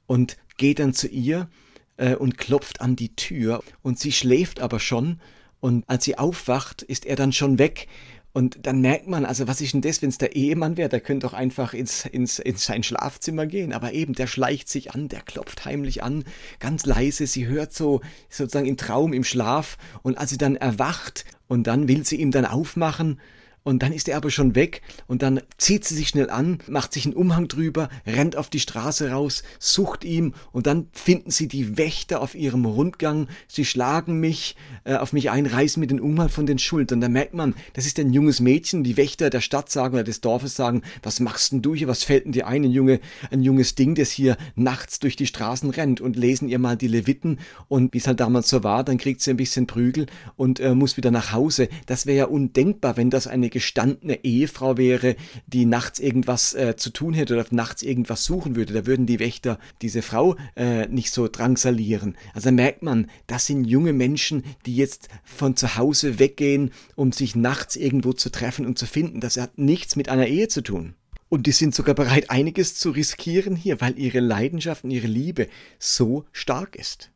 und 0.07 0.37
geht 0.59 0.79
dann 0.79 0.93
zu 0.93 1.09
ihr 1.09 1.49
äh, 1.97 2.15
und 2.15 2.37
klopft 2.37 2.83
an 2.83 2.95
die 2.95 3.15
Tür 3.17 3.63
und 3.83 3.99
sie 3.99 4.13
schläft 4.13 4.61
aber 4.61 4.81
schon 4.81 5.21
und 5.61 5.89
als 5.89 6.05
sie 6.05 6.19
aufwacht, 6.19 6.83
ist 6.83 7.05
er 7.07 7.17
dann 7.17 7.33
schon 7.33 7.59
weg 7.59 7.89
und 8.33 8.67
dann 8.67 8.81
merkt 8.81 9.09
man, 9.09 9.25
also 9.25 9.49
was 9.49 9.61
ist 9.61 9.73
denn 9.73 9.81
das, 9.81 10.03
wenn 10.03 10.11
es 10.11 10.19
der 10.19 10.37
Ehemann 10.37 10.77
wäre, 10.77 10.89
der 10.89 11.01
könnte 11.01 11.27
doch 11.27 11.33
einfach 11.33 11.75
ins, 11.75 12.05
ins, 12.05 12.39
ins 12.39 12.67
sein 12.67 12.83
Schlafzimmer 12.83 13.47
gehen. 13.47 13.73
Aber 13.73 13.93
eben, 13.93 14.13
der 14.13 14.27
schleicht 14.27 14.69
sich 14.69 14.93
an, 14.93 15.09
der 15.09 15.23
klopft 15.23 15.65
heimlich 15.65 16.03
an, 16.03 16.25
ganz 16.61 16.87
leise. 16.87 17.27
Sie 17.27 17.47
hört 17.47 17.73
so 17.73 18.01
sozusagen 18.29 18.67
im 18.67 18.77
Traum, 18.77 19.13
im 19.13 19.25
Schlaf. 19.25 19.79
Und 20.03 20.19
als 20.19 20.31
sie 20.31 20.39
dann 20.39 20.57
erwacht 20.57 21.25
und 21.49 21.67
dann 21.67 21.89
will 21.89 22.05
sie 22.05 22.17
ihm 22.17 22.31
dann 22.31 22.45
aufmachen 22.45 23.19
und 23.69 23.83
dann 23.83 23.93
ist 23.93 24.09
er 24.09 24.17
aber 24.17 24.31
schon 24.31 24.55
weg 24.55 24.81
und 25.07 25.21
dann 25.21 25.43
zieht 25.59 25.85
sie 25.85 25.95
sich 25.95 26.09
schnell 26.09 26.31
an, 26.31 26.59
macht 26.69 26.95
sich 26.95 27.05
einen 27.05 27.15
Umhang 27.15 27.49
drüber, 27.49 27.91
rennt 28.07 28.35
auf 28.35 28.49
die 28.49 28.61
Straße 28.61 29.11
raus, 29.11 29.43
sucht 29.59 30.05
ihm 30.05 30.33
und 30.53 30.67
dann 30.67 30.89
finden 30.93 31.31
sie 31.31 31.49
die 31.49 31.77
Wächter 31.77 32.23
auf 32.23 32.35
ihrem 32.35 32.65
Rundgang. 32.65 33.29
Sie 33.47 33.67
schlagen 33.67 34.21
mich, 34.21 34.57
äh, 34.85 34.95
auf 34.95 35.13
mich 35.13 35.31
ein, 35.31 35.45
reißen 35.45 35.81
mir 35.81 35.87
den 35.87 36.01
Umhang 36.01 36.31
von 36.31 36.47
den 36.47 36.59
Schultern. 36.59 37.03
Da 37.03 37.11
merkt 37.11 37.35
man, 37.35 37.55
das 37.75 37.85
ist 37.85 37.99
ein 37.99 38.15
junges 38.15 38.41
Mädchen. 38.41 38.85
Die 38.85 38.97
Wächter 38.97 39.29
der 39.29 39.43
Stadt 39.43 39.71
sagen 39.71 39.95
oder 39.95 40.05
des 40.05 40.23
Dorfes 40.23 40.57
sagen, 40.57 40.81
was 41.03 41.21
machst 41.21 41.53
denn 41.53 41.61
du 41.61 41.75
hier? 41.75 41.89
Was 41.89 42.05
fällt 42.05 42.25
denn 42.25 42.33
dir 42.33 42.47
ein? 42.47 42.65
Ein, 42.65 42.73
Junge, 42.73 43.01
ein 43.31 43.43
junges 43.43 43.75
Ding, 43.75 43.95
das 43.95 44.11
hier 44.11 44.39
nachts 44.57 44.99
durch 44.99 45.15
die 45.15 45.27
Straßen 45.27 45.69
rennt 45.69 46.01
und 46.01 46.17
lesen 46.17 46.49
ihr 46.49 46.59
mal 46.59 46.79
die 46.79 46.89
Leviten 46.89 47.39
und 47.69 47.93
wie 47.93 47.99
es 47.99 48.07
halt 48.07 48.21
damals 48.21 48.49
so 48.49 48.65
war, 48.65 48.83
dann 48.83 48.97
kriegt 48.97 49.21
sie 49.21 49.31
ein 49.31 49.37
bisschen 49.37 49.67
Prügel 49.67 50.07
und 50.37 50.59
äh, 50.59 50.75
muss 50.75 50.97
wieder 50.97 51.11
nach 51.11 51.33
Hause. 51.33 51.69
Das 51.85 52.07
wäre 52.07 52.17
ja 52.17 52.25
undenkbar, 52.25 52.97
wenn 52.97 53.11
das 53.11 53.27
eine 53.27 53.51
gestandene 53.59 54.25
Ehefrau 54.25 54.77
wäre, 54.77 55.17
die 55.49 55.67
nachts 55.67 55.99
irgendwas 55.99 56.55
äh, 56.55 56.77
zu 56.77 56.91
tun 56.91 57.13
hätte 57.13 57.35
oder 57.35 57.45
nachts 57.51 57.83
irgendwas 57.83 58.23
suchen 58.25 58.55
würde. 58.55 58.73
Da 58.73 58.87
würden 58.87 59.05
die 59.05 59.19
Wächter 59.19 59.59
diese 59.83 60.01
Frau 60.01 60.37
äh, 60.55 60.87
nicht 60.87 61.13
so 61.13 61.27
drangsalieren. 61.27 62.17
Also 62.35 62.53
merkt 62.53 62.83
man, 62.83 63.11
das 63.27 63.47
sind 63.47 63.65
junge 63.65 63.93
Menschen, 63.93 64.45
die 64.65 64.77
jetzt 64.77 65.09
von 65.25 65.57
zu 65.57 65.77
Hause 65.77 66.21
weggehen, 66.21 66.71
um 66.95 67.11
sich 67.11 67.35
nachts 67.35 67.75
irgendwo 67.75 68.13
zu 68.13 68.31
treffen 68.31 68.65
und 68.65 68.79
zu 68.79 68.87
finden. 68.87 69.19
Das 69.19 69.37
hat 69.39 69.59
nichts 69.59 69.97
mit 69.97 70.09
einer 70.09 70.29
Ehe 70.29 70.47
zu 70.47 70.63
tun. 70.63 70.95
Und 71.29 71.49
die 71.49 71.53
sind 71.53 71.75
sogar 71.75 71.97
bereit, 71.97 72.31
einiges 72.31 72.77
zu 72.77 72.91
riskieren 72.91 73.57
hier, 73.57 73.81
weil 73.81 73.99
ihre 73.99 74.21
Leidenschaft 74.21 74.85
und 74.85 74.93
ihre 74.93 75.09
Liebe 75.09 75.49
so 75.81 76.27
stark 76.31 76.77
ist. 76.77 77.11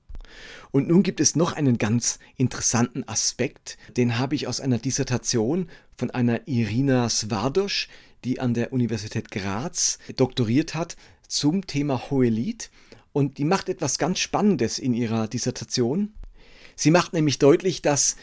Und 0.71 0.89
nun 0.89 1.03
gibt 1.03 1.21
es 1.21 1.37
noch 1.37 1.53
einen 1.53 1.79
ganz 1.79 2.19
interessanten 2.37 3.07
Aspekt, 3.07 3.77
den 3.97 4.19
habe 4.19 4.35
ich 4.35 4.47
aus 4.47 4.61
einer 4.61 4.79
Dissertation 4.79 5.69
von 5.97 6.11
einer 6.11 6.47
Irina 6.49 7.09
Swardosch, 7.09 7.89
die 8.25 8.41
an 8.41 8.55
der 8.55 8.73
Universität 8.73 9.31
Graz 9.31 9.99
doktoriert 10.17 10.75
hat 10.75 10.97
zum 11.29 11.67
Thema 11.67 12.11
Hohelied. 12.11 12.71
Und 13.13 13.39
die 13.39 13.45
macht 13.45 13.69
etwas 13.69 13.99
ganz 13.99 14.19
Spannendes 14.21 14.79
in 14.79 14.95
ihrer 14.95 15.29
Dissertation. 15.29 16.15
Sie 16.77 16.91
macht 16.91 17.13
nämlich 17.13 17.39
deutlich, 17.39 17.83
dass 17.83 18.17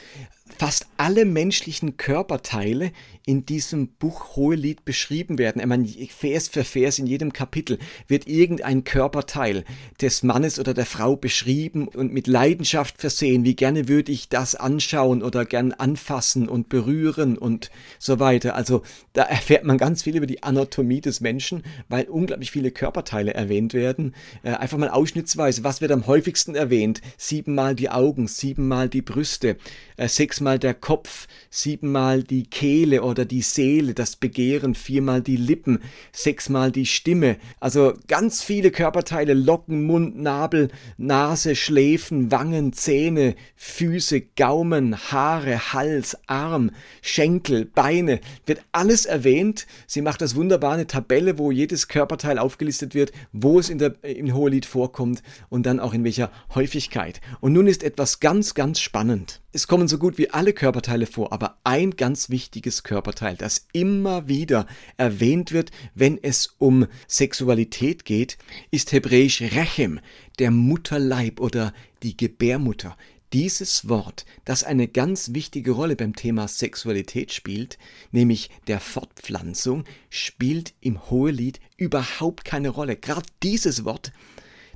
fast 0.58 0.88
alle 0.98 1.26
menschlichen 1.26 1.98
Körperteile 1.98 2.92
in 3.26 3.46
diesem 3.46 3.90
Buch 3.90 4.36
Hohelied 4.36 4.86
beschrieben 4.86 5.38
werden. 5.38 5.62
Ich 5.62 5.68
meine, 5.68 5.88
Vers 6.10 6.48
für 6.48 6.64
Vers 6.64 6.98
in 6.98 7.06
jedem 7.06 7.32
Kapitel 7.32 7.78
wird 8.08 8.28
irgendein 8.28 8.84
Körperteil 8.84 9.66
des 10.02 10.24
Mannes 10.24 10.60
oder 10.60 10.74
der 10.74 10.88
Frau 10.88 11.16
beschrieben 11.16 11.88
und 11.88 12.12
mit 12.12 12.26
Leidenschaft 12.26 13.00
versehen. 13.00 13.44
Wie 13.44 13.56
gerne 13.56 13.88
würde 13.88 14.12
ich 14.12 14.30
das 14.30 14.56
anschauen 14.56 15.22
oder 15.22 15.46
gern 15.46 15.74
anfassen 15.74 16.50
und 16.50 16.70
berühren 16.70 17.38
und 17.38 17.70
so 18.00 18.20
weiter. 18.20 18.56
Also 18.56 18.82
da 19.14 19.24
erfährt 19.24 19.64
man 19.64 19.78
ganz 19.78 20.04
viel 20.04 20.16
über 20.16 20.26
die 20.26 20.42
Anatomie 20.42 21.02
des 21.02 21.22
Menschen, 21.22 21.64
weil 21.88 22.06
unglaublich 22.06 22.50
viele 22.50 22.72
Körperteile 22.72 23.34
erwähnt 23.36 23.76
werden. 23.76 24.16
Äh, 24.42 24.54
einfach 24.54 24.80
mal 24.80 24.90
ausschnittsweise. 24.90 25.64
Was 25.64 25.82
wird 25.82 25.92
am 25.92 26.08
häufigsten 26.08 26.56
erwähnt? 26.56 27.02
Siebenmal 27.18 27.76
die 27.76 27.90
Augen, 27.90 28.28
siebenmal 28.28 28.90
die 28.90 29.04
Brüste, 29.04 29.58
äh, 29.98 30.08
sechsmal 30.40 30.58
der 30.58 30.74
Kopf, 30.74 31.28
siebenmal 31.50 32.24
die 32.24 32.44
Kehle 32.44 33.04
oder 33.04 33.26
die 33.26 33.42
Seele, 33.42 33.94
das 33.94 34.16
Begehren, 34.16 34.74
viermal 34.74 35.22
die 35.22 35.36
Lippen, 35.36 35.80
sechsmal 36.14 36.72
die 36.72 36.86
Stimme. 36.86 37.36
Also 37.60 37.94
ganz 38.08 38.42
viele 38.42 38.72
Körperteile, 38.72 39.34
Locken, 39.34 39.84
Mund, 39.84 40.18
Nabel, 40.18 40.70
Nase, 40.96 41.58
Schläfen, 41.58 42.32
Wangen, 42.32 42.72
Zähne, 42.72 43.36
Füße, 43.58 44.22
Gaumen, 44.38 45.12
Haare, 45.12 45.74
Hals, 45.74 46.18
Arm, 46.28 46.72
Schenkel, 47.02 47.66
Beine, 47.66 48.22
wird 48.46 48.62
alles 48.72 49.06
erwähnt. 49.06 49.68
Sie 49.88 50.02
macht 50.02 50.22
das 50.22 50.36
wunderbar, 50.36 50.76
eine 50.76 50.88
Tabelle, 50.88 51.38
wo 51.38 51.52
jedes 51.52 51.90
Körperteil 51.90 52.40
aufgelistet 52.40 52.94
wird, 52.94 53.12
wo 53.34 53.60
es 53.60 53.70
in 53.70 53.78
der, 53.78 54.02
im 54.04 54.34
Hohelied 54.34 54.66
vorkommt 54.66 55.22
und 55.50 55.66
dann 55.66 55.82
auch 55.82 55.94
in 55.94 56.06
welcher 56.06 56.32
Häufigkeit. 56.56 57.20
Und 57.42 57.52
nun 57.52 57.68
ist 57.68 57.84
etwas 57.84 58.22
ganz, 58.22 58.54
ganz 58.54 58.80
spannend. 58.80 59.42
Es 59.52 59.68
kommen 59.68 59.88
so 59.88 59.98
gut 59.98 60.20
wie 60.20 60.30
alle 60.30 60.54
Körperteile 60.54 61.08
vor, 61.08 61.34
aber 61.34 61.58
ein 61.64 61.96
ganz 61.96 62.30
wichtiges 62.30 62.84
Körperteil, 62.84 63.36
das 63.36 63.66
immer 63.74 64.28
wieder 64.28 64.68
erwähnt 64.96 65.52
wird, 65.54 65.72
wenn 65.96 66.20
es 66.22 66.54
um 66.60 66.86
Sexualität 67.08 68.06
geht, 68.06 68.38
ist 68.70 68.92
hebräisch 68.92 69.42
Rechem, 69.42 70.02
der 70.38 70.52
Mutterleib 70.52 71.40
oder 71.40 71.74
die 72.04 72.16
Gebärmutter. 72.16 72.96
Dieses 73.34 73.90
Wort, 73.90 74.26
das 74.46 74.64
eine 74.64 74.88
ganz 74.88 75.34
wichtige 75.34 75.72
Rolle 75.72 75.96
beim 75.96 76.16
Thema 76.16 76.48
Sexualität 76.48 77.34
spielt, 77.34 77.80
nämlich 78.12 78.52
der 78.68 78.80
Fortpflanzung, 78.80 79.84
spielt 80.12 80.76
im 80.80 81.10
Hohelied 81.10 81.60
überhaupt 81.76 82.46
keine 82.46 82.70
Rolle. 82.70 82.98
Gerade 82.98 83.26
dieses 83.42 83.84
Wort 83.84 84.12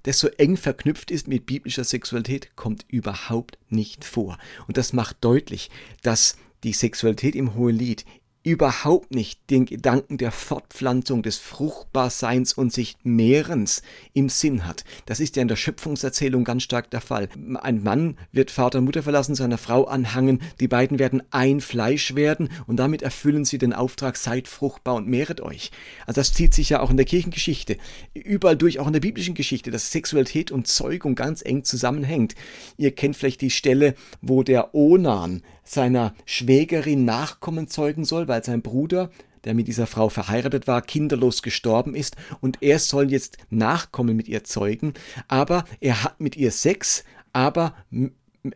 das 0.03 0.19
so 0.19 0.27
eng 0.27 0.57
verknüpft 0.57 1.11
ist 1.11 1.27
mit 1.27 1.45
biblischer 1.45 1.83
Sexualität, 1.83 2.55
kommt 2.55 2.85
überhaupt 2.87 3.57
nicht 3.69 4.05
vor. 4.05 4.37
Und 4.67 4.77
das 4.77 4.93
macht 4.93 5.17
deutlich, 5.21 5.69
dass 6.01 6.37
die 6.63 6.73
Sexualität 6.73 7.35
im 7.35 7.55
Hohelied 7.55 8.05
überhaupt 8.43 9.15
nicht 9.15 9.49
den 9.49 9.65
Gedanken 9.65 10.17
der 10.17 10.31
Fortpflanzung, 10.31 11.23
des 11.23 11.37
Fruchtbarseins 11.37 12.53
und 12.53 12.73
sich 12.73 12.97
Mehrens 13.03 13.81
im 14.13 14.27
Sinn 14.27 14.67
hat. 14.67 14.83
Das 15.05 15.21
ist 15.21 15.37
ja 15.37 15.41
in 15.41 15.47
der 15.47 15.55
Schöpfungserzählung 15.55 16.43
ganz 16.43 16.63
stark 16.63 16.91
der 16.91 16.99
Fall. 16.99 17.29
Ein 17.61 17.83
Mann 17.83 18.17
wird 18.33 18.51
Vater 18.51 18.79
und 18.79 18.85
Mutter 18.85 19.03
verlassen, 19.03 19.35
seiner 19.35 19.57
Frau 19.57 19.85
anhangen, 19.85 20.41
die 20.59 20.67
beiden 20.67 20.99
werden 20.99 21.23
ein 21.31 21.61
Fleisch 21.61 22.15
werden 22.15 22.49
und 22.67 22.77
damit 22.77 23.01
erfüllen 23.01 23.45
sie 23.45 23.57
den 23.57 23.71
Auftrag, 23.71 24.17
seid 24.17 24.49
fruchtbar 24.49 24.95
und 24.95 25.07
mehret 25.07 25.39
euch. 25.39 25.71
Also 26.05 26.19
das 26.19 26.33
zieht 26.33 26.53
sich 26.53 26.69
ja 26.69 26.81
auch 26.81 26.89
in 26.89 26.97
der 26.97 27.05
Kirchengeschichte, 27.05 27.77
überall 28.13 28.57
durch, 28.57 28.79
auch 28.79 28.87
in 28.87 28.93
der 28.93 28.99
biblischen 28.99 29.35
Geschichte, 29.35 29.71
dass 29.71 29.91
Sexualität 29.91 30.51
und 30.51 30.67
Zeugung 30.67 31.15
ganz 31.15 31.41
eng 31.45 31.63
zusammenhängt. 31.63 32.35
Ihr 32.75 32.91
kennt 32.91 33.15
vielleicht 33.15 33.41
die 33.41 33.51
Stelle, 33.51 33.95
wo 34.21 34.43
der 34.43 34.75
Onan 34.75 35.43
seiner 35.63 36.13
Schwägerin 36.25 37.05
Nachkommen 37.05 37.67
zeugen 37.67 38.05
soll, 38.05 38.27
weil 38.27 38.43
sein 38.43 38.61
Bruder, 38.61 39.09
der 39.43 39.53
mit 39.53 39.67
dieser 39.67 39.87
Frau 39.87 40.09
verheiratet 40.09 40.67
war, 40.67 40.81
kinderlos 40.81 41.41
gestorben 41.41 41.95
ist. 41.95 42.15
Und 42.41 42.61
er 42.61 42.79
soll 42.79 43.11
jetzt 43.11 43.37
Nachkommen 43.49 44.15
mit 44.15 44.27
ihr 44.27 44.43
zeugen, 44.43 44.93
aber 45.27 45.65
er 45.79 46.03
hat 46.03 46.19
mit 46.19 46.35
ihr 46.35 46.51
Sex, 46.51 47.03
aber 47.33 47.75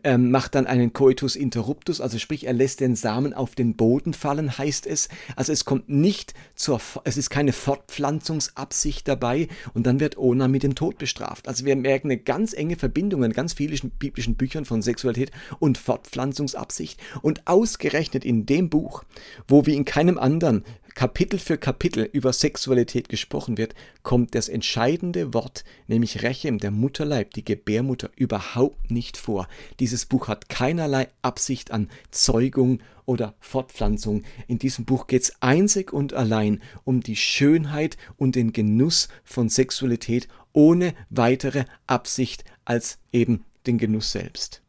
ähm, 0.04 0.30
macht 0.30 0.54
dann 0.54 0.66
einen 0.66 0.92
Coitus 0.92 1.34
interruptus, 1.34 2.00
also 2.00 2.18
sprich, 2.18 2.46
er 2.46 2.52
lässt 2.52 2.80
den 2.80 2.94
Samen 2.94 3.32
auf 3.32 3.54
den 3.54 3.74
Boden 3.74 4.12
fallen, 4.12 4.58
heißt 4.58 4.86
es. 4.86 5.08
Also 5.34 5.52
es 5.52 5.64
kommt 5.64 5.88
nicht 5.88 6.34
zur, 6.54 6.80
es 7.04 7.16
ist 7.16 7.30
keine 7.30 7.52
Fortpflanzungsabsicht 7.52 9.08
dabei 9.08 9.48
und 9.72 9.86
dann 9.86 10.00
wird 10.00 10.18
Ona 10.18 10.46
mit 10.48 10.62
dem 10.62 10.74
Tod 10.74 10.98
bestraft. 10.98 11.48
Also 11.48 11.64
wir 11.64 11.74
merken 11.76 12.08
eine 12.08 12.18
ganz 12.18 12.52
enge 12.52 12.76
Verbindung 12.76 13.22
in 13.24 13.32
ganz 13.32 13.54
vielen 13.54 13.90
biblischen 13.98 14.34
Büchern 14.34 14.64
von 14.64 14.82
Sexualität 14.82 15.30
und 15.58 15.78
Fortpflanzungsabsicht 15.78 17.00
und 17.22 17.46
ausgerechnet 17.46 18.24
in 18.24 18.44
dem 18.44 18.68
Buch, 18.68 19.04
wo 19.46 19.64
wie 19.64 19.74
in 19.74 19.84
keinem 19.84 20.18
anderen 20.18 20.64
Kapitel 20.98 21.38
für 21.38 21.58
Kapitel 21.58 22.10
über 22.12 22.32
Sexualität 22.32 23.08
gesprochen 23.08 23.56
wird, 23.56 23.76
kommt 24.02 24.34
das 24.34 24.48
entscheidende 24.48 25.32
Wort, 25.32 25.62
nämlich 25.86 26.24
Rechem, 26.24 26.58
der 26.58 26.72
Mutterleib, 26.72 27.34
die 27.34 27.44
Gebärmutter, 27.44 28.10
überhaupt 28.16 28.90
nicht 28.90 29.16
vor. 29.16 29.46
Dieses 29.78 30.06
Buch 30.06 30.26
hat 30.26 30.48
keinerlei 30.48 31.06
Absicht 31.22 31.70
an 31.70 31.88
Zeugung 32.10 32.80
oder 33.06 33.36
Fortpflanzung. 33.38 34.24
In 34.48 34.58
diesem 34.58 34.86
Buch 34.86 35.06
geht 35.06 35.22
es 35.22 35.40
einzig 35.40 35.92
und 35.92 36.14
allein 36.14 36.60
um 36.82 37.00
die 37.00 37.14
Schönheit 37.14 37.96
und 38.16 38.34
den 38.34 38.52
Genuss 38.52 39.06
von 39.22 39.48
Sexualität 39.48 40.26
ohne 40.52 40.94
weitere 41.10 41.66
Absicht 41.86 42.42
als 42.64 42.98
eben 43.12 43.44
den 43.68 43.78
Genuss 43.78 44.10
selbst. 44.10 44.62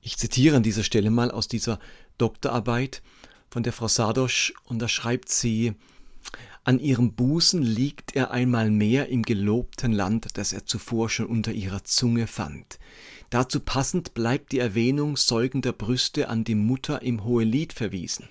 Ich 0.00 0.18
zitiere 0.18 0.56
an 0.56 0.62
dieser 0.62 0.84
Stelle 0.84 1.10
mal 1.10 1.32
aus 1.32 1.48
dieser 1.48 1.80
Doktorarbeit 2.16 3.02
von 3.52 3.62
der 3.62 3.74
Frau 3.74 3.86
Sadosch 3.86 4.54
und 4.64 4.80
da 4.80 4.88
schreibt 4.88 5.28
sie, 5.28 5.74
an 6.64 6.78
ihrem 6.78 7.12
Busen 7.12 7.60
liegt 7.62 8.16
er 8.16 8.30
einmal 8.30 8.70
mehr 8.70 9.10
im 9.10 9.24
gelobten 9.24 9.92
Land, 9.92 10.38
das 10.38 10.54
er 10.54 10.64
zuvor 10.64 11.10
schon 11.10 11.26
unter 11.26 11.52
ihrer 11.52 11.84
Zunge 11.84 12.26
fand. 12.26 12.78
Dazu 13.28 13.60
passend 13.60 14.14
bleibt 14.14 14.52
die 14.52 14.58
Erwähnung 14.58 15.18
säugender 15.18 15.74
Brüste 15.74 16.30
an 16.30 16.44
die 16.44 16.54
Mutter 16.54 17.02
im 17.02 17.24
Hohelied 17.24 17.74
verwiesen. 17.74 18.26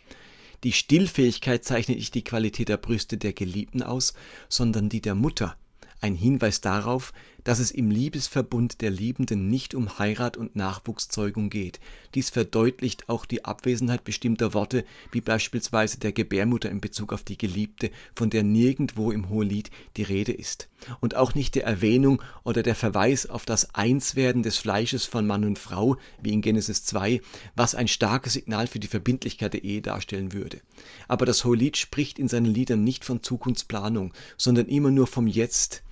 Die 0.63 0.73
Stillfähigkeit 0.73 1.63
zeichnet 1.63 1.97
nicht 1.97 2.15
die 2.15 2.23
Qualität 2.23 2.69
der 2.69 2.77
Brüste 2.77 3.17
der 3.17 3.33
Geliebten 3.33 3.83
aus, 3.83 4.15
sondern 4.49 4.89
die 4.89 5.01
der 5.01 5.13
Mutter, 5.13 5.55
ein 5.99 6.15
Hinweis 6.15 6.61
darauf, 6.61 7.13
dass 7.43 7.59
es 7.59 7.71
im 7.71 7.89
Liebesverbund 7.89 8.81
der 8.81 8.91
Liebenden 8.91 9.47
nicht 9.47 9.75
um 9.75 9.99
Heirat 9.99 10.37
und 10.37 10.55
Nachwuchszeugung 10.55 11.49
geht. 11.49 11.79
Dies 12.15 12.29
verdeutlicht 12.29 13.09
auch 13.09 13.25
die 13.25 13.45
Abwesenheit 13.45 14.03
bestimmter 14.03 14.53
Worte, 14.53 14.85
wie 15.11 15.21
beispielsweise 15.21 15.99
der 15.99 16.11
Gebärmutter 16.11 16.69
in 16.69 16.81
Bezug 16.81 17.13
auf 17.13 17.23
die 17.23 17.37
Geliebte, 17.37 17.91
von 18.15 18.29
der 18.29 18.43
nirgendwo 18.43 19.11
im 19.11 19.29
Hohelied 19.29 19.71
die 19.97 20.03
Rede 20.03 20.31
ist. 20.31 20.69
Und 20.99 21.15
auch 21.15 21.35
nicht 21.35 21.55
der 21.55 21.65
Erwähnung 21.65 22.21
oder 22.43 22.63
der 22.63 22.75
Verweis 22.75 23.27
auf 23.27 23.45
das 23.45 23.75
Einswerden 23.75 24.43
des 24.43 24.57
Fleisches 24.57 25.05
von 25.05 25.27
Mann 25.27 25.45
und 25.45 25.59
Frau, 25.59 25.97
wie 26.21 26.33
in 26.33 26.41
Genesis 26.41 26.83
2, 26.85 27.21
was 27.55 27.75
ein 27.75 27.87
starkes 27.87 28.33
Signal 28.33 28.67
für 28.67 28.79
die 28.79 28.87
Verbindlichkeit 28.87 29.53
der 29.53 29.63
Ehe 29.63 29.81
darstellen 29.81 30.33
würde. 30.33 30.61
Aber 31.07 31.25
das 31.25 31.45
Hohelied 31.45 31.77
spricht 31.77 32.19
in 32.19 32.27
seinen 32.27 32.45
Liedern 32.45 32.83
nicht 32.83 33.05
von 33.05 33.21
Zukunftsplanung, 33.21 34.13
sondern 34.37 34.67
immer 34.67 34.91
nur 34.91 35.07
vom 35.07 35.27
Jetzt, 35.27 35.83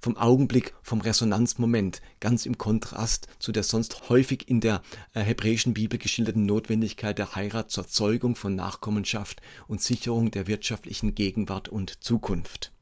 vom 0.00 0.16
Augenblick, 0.16 0.74
vom 0.82 1.00
Resonanzmoment, 1.00 2.00
ganz 2.18 2.46
im 2.46 2.58
Kontrast 2.58 3.28
zu 3.38 3.52
der 3.52 3.62
sonst 3.62 4.08
häufig 4.08 4.48
in 4.48 4.60
der 4.60 4.82
äh, 5.14 5.20
hebräischen 5.20 5.74
Bibel 5.74 5.98
geschilderten 5.98 6.46
Notwendigkeit 6.46 7.18
der 7.18 7.34
Heirat 7.34 7.70
zur 7.70 7.86
Zeugung 7.86 8.34
von 8.34 8.54
Nachkommenschaft 8.54 9.40
und 9.68 9.82
Sicherung 9.82 10.30
der 10.30 10.46
wirtschaftlichen 10.46 11.14
Gegenwart 11.14 11.68
und 11.68 12.02
Zukunft. 12.02 12.72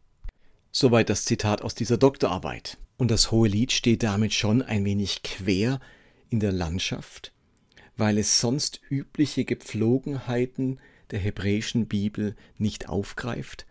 Soweit 0.70 1.10
das 1.10 1.25
Zitat 1.25 1.62
aus 1.62 1.75
dieser 1.75 1.98
Doktorarbeit. 1.98 2.78
Und 2.98 3.10
das 3.10 3.30
Hohe 3.30 3.48
Lied 3.48 3.72
steht 3.72 4.02
damit 4.02 4.34
schon 4.34 4.60
ein 4.60 4.84
wenig 4.84 5.22
quer 5.22 5.80
in 6.30 6.40
der 6.40 6.52
Landschaft, 6.52 7.32
weil 7.96 8.18
es 8.18 8.40
sonst 8.40 8.80
übliche 8.90 9.44
Gepflogenheiten 9.44 10.80
der 11.10 11.20
hebräischen 11.20 11.87
Bibel 11.87 12.37
nicht 12.58 12.88
aufgreift, 12.88 13.66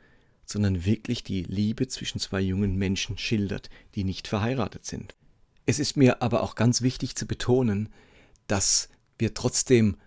sondern 0.47 0.85
wirklich 0.85 1.23
die 1.23 1.43
Liebe 1.43 1.87
zwischen 1.87 2.19
zwei 2.19 2.41
jungen 2.41 2.77
Menschen 2.77 3.17
schildert, 3.17 3.69
die 3.93 4.03
nicht 4.03 4.27
verheiratet 4.27 4.85
sind. 4.85 5.15
Es 5.65 5.77
ist 5.77 5.97
mir 5.97 6.21
aber 6.21 6.41
auch 6.41 6.55
ganz 6.55 6.81
wichtig 6.81 7.15
zu 7.15 7.27
betonen, 7.27 7.89
dass 8.47 8.89
wir 9.19 9.33
trotzdem 9.33 9.97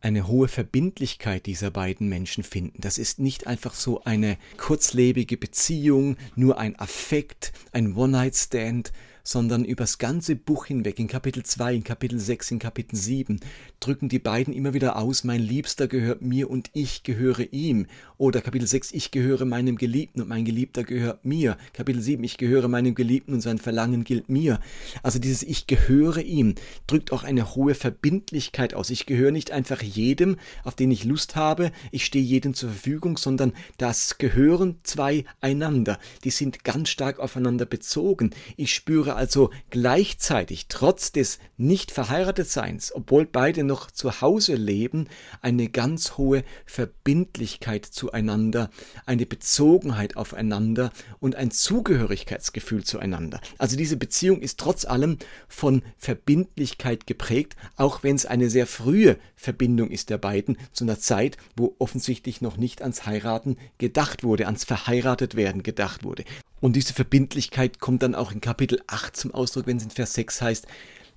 eine 0.00 0.28
hohe 0.28 0.48
Verbindlichkeit 0.48 1.44
dieser 1.44 1.70
beiden 1.70 2.08
Menschen 2.08 2.44
finden. 2.44 2.80
Das 2.80 2.96
ist 2.96 3.18
nicht 3.18 3.48
einfach 3.48 3.74
so 3.74 4.04
eine 4.04 4.38
kurzlebige 4.56 5.36
Beziehung, 5.36 6.16
nur 6.36 6.58
ein 6.58 6.78
Affekt, 6.78 7.52
ein 7.72 7.94
One-Night-Stand, 7.94 8.92
sondern 9.22 9.64
übers 9.64 9.98
ganze 9.98 10.36
Buch 10.36 10.66
hinweg, 10.66 10.98
in 10.98 11.08
Kapitel 11.08 11.42
2, 11.42 11.74
in 11.74 11.84
Kapitel 11.84 12.18
6, 12.18 12.52
in 12.52 12.58
Kapitel 12.58 12.96
7, 12.96 13.40
drücken 13.80 14.08
die 14.08 14.18
beiden 14.18 14.54
immer 14.54 14.74
wieder 14.74 14.96
aus, 14.96 15.24
mein 15.24 15.40
Liebster 15.40 15.88
gehört 15.88 16.22
mir 16.22 16.50
und 16.50 16.70
ich 16.72 17.02
gehöre 17.02 17.52
ihm. 17.52 17.86
Oder 18.18 18.40
Kapitel 18.40 18.66
6, 18.66 18.92
ich 18.92 19.10
gehöre 19.10 19.44
meinem 19.44 19.76
Geliebten 19.76 20.20
und 20.20 20.28
mein 20.28 20.44
Geliebter 20.44 20.84
gehört 20.84 21.24
mir. 21.24 21.56
Kapitel 21.72 22.02
7, 22.02 22.22
ich 22.24 22.36
gehöre 22.36 22.68
meinem 22.68 22.94
Geliebten 22.94 23.34
und 23.34 23.40
sein 23.40 23.58
Verlangen 23.58 24.04
gilt 24.04 24.28
mir. 24.28 24.60
Also 25.02 25.18
dieses 25.18 25.42
Ich 25.42 25.66
gehöre 25.66 26.18
ihm 26.18 26.54
drückt 26.86 27.12
auch 27.12 27.22
eine 27.22 27.54
hohe 27.54 27.74
Verbindlichkeit 27.74 28.74
aus. 28.74 28.90
Ich 28.90 29.06
gehöre 29.06 29.30
nicht 29.30 29.50
einfach 29.50 29.82
jedem, 29.82 30.36
auf 30.64 30.74
den 30.74 30.90
ich 30.90 31.04
Lust 31.04 31.36
habe, 31.36 31.72
ich 31.90 32.04
stehe 32.04 32.24
jedem 32.24 32.54
zur 32.54 32.70
Verfügung, 32.70 33.16
sondern 33.16 33.52
das 33.78 34.18
gehören 34.18 34.78
zwei 34.82 35.24
einander. 35.40 35.98
Die 36.24 36.30
sind 36.30 36.64
ganz 36.64 36.88
stark 36.88 37.18
aufeinander 37.18 37.66
bezogen. 37.66 38.30
Ich 38.56 38.74
spüre 38.74 39.09
also 39.16 39.50
gleichzeitig, 39.70 40.66
trotz 40.68 41.12
des 41.12 41.38
nicht 41.56 41.90
verheiratet 41.90 42.48
Seins, 42.48 42.94
obwohl 42.94 43.26
beide 43.26 43.64
noch 43.64 43.90
zu 43.90 44.20
Hause 44.20 44.54
leben, 44.54 45.08
eine 45.42 45.68
ganz 45.68 46.16
hohe 46.16 46.44
Verbindlichkeit 46.66 47.84
zueinander, 47.84 48.70
eine 49.06 49.26
Bezogenheit 49.26 50.16
aufeinander 50.16 50.90
und 51.18 51.36
ein 51.36 51.50
Zugehörigkeitsgefühl 51.50 52.84
zueinander. 52.84 53.40
Also 53.58 53.76
diese 53.76 53.96
Beziehung 53.96 54.40
ist 54.40 54.58
trotz 54.58 54.84
allem 54.84 55.18
von 55.48 55.82
Verbindlichkeit 55.98 57.06
geprägt, 57.06 57.56
auch 57.76 58.02
wenn 58.02 58.16
es 58.16 58.26
eine 58.26 58.50
sehr 58.50 58.66
frühe 58.66 59.18
Verbindung 59.36 59.90
ist 59.90 60.10
der 60.10 60.18
beiden, 60.18 60.58
zu 60.72 60.84
einer 60.84 60.98
Zeit, 60.98 61.36
wo 61.56 61.74
offensichtlich 61.78 62.40
noch 62.40 62.56
nicht 62.56 62.82
ans 62.82 63.06
Heiraten 63.06 63.56
gedacht 63.78 64.22
wurde, 64.22 64.46
ans 64.46 64.64
Verheiratetwerden 64.64 65.62
gedacht 65.62 66.04
wurde. 66.04 66.24
Und 66.60 66.76
diese 66.76 66.92
Verbindlichkeit 66.92 67.80
kommt 67.80 68.02
dann 68.02 68.14
auch 68.14 68.32
in 68.32 68.42
Kapitel 68.42 68.82
8 68.86 68.99
zum 69.08 69.32
Ausdruck, 69.32 69.66
wenn 69.66 69.78
es 69.78 69.84
in 69.84 69.90
Vers 69.90 70.12
6 70.12 70.42
heißt, 70.42 70.66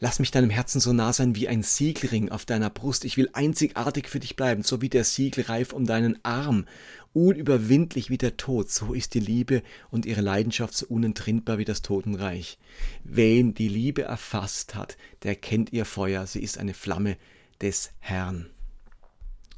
Lass 0.03 0.19
mich 0.19 0.31
deinem 0.31 0.49
Herzen 0.49 0.81
so 0.81 0.91
nah 0.91 1.13
sein 1.13 1.33
wie 1.33 1.47
ein 1.47 1.63
Siegelring 1.63 2.27
auf 2.27 2.43
deiner 2.43 2.69
Brust. 2.69 3.05
Ich 3.05 3.15
will 3.15 3.29
einzigartig 3.31 4.09
für 4.09 4.19
dich 4.19 4.35
bleiben, 4.35 4.61
so 4.61 4.81
wie 4.81 4.89
der 4.89 5.05
Siegelreif 5.05 5.71
um 5.71 5.85
deinen 5.85 6.19
Arm. 6.25 6.65
Unüberwindlich 7.13 8.09
wie 8.09 8.17
der 8.17 8.35
Tod, 8.35 8.69
so 8.69 8.93
ist 8.93 9.13
die 9.13 9.21
Liebe 9.21 9.63
und 9.91 10.05
ihre 10.05 10.19
Leidenschaft 10.19 10.75
so 10.75 10.87
unentrinnbar 10.87 11.57
wie 11.57 11.63
das 11.63 11.83
Totenreich. 11.83 12.57
Wen 13.05 13.53
die 13.53 13.69
Liebe 13.69 14.01
erfasst 14.01 14.75
hat, 14.75 14.97
der 15.21 15.35
kennt 15.35 15.71
ihr 15.71 15.85
Feuer, 15.85 16.27
sie 16.27 16.43
ist 16.43 16.57
eine 16.57 16.73
Flamme 16.73 17.15
des 17.61 17.91
Herrn. 17.99 18.49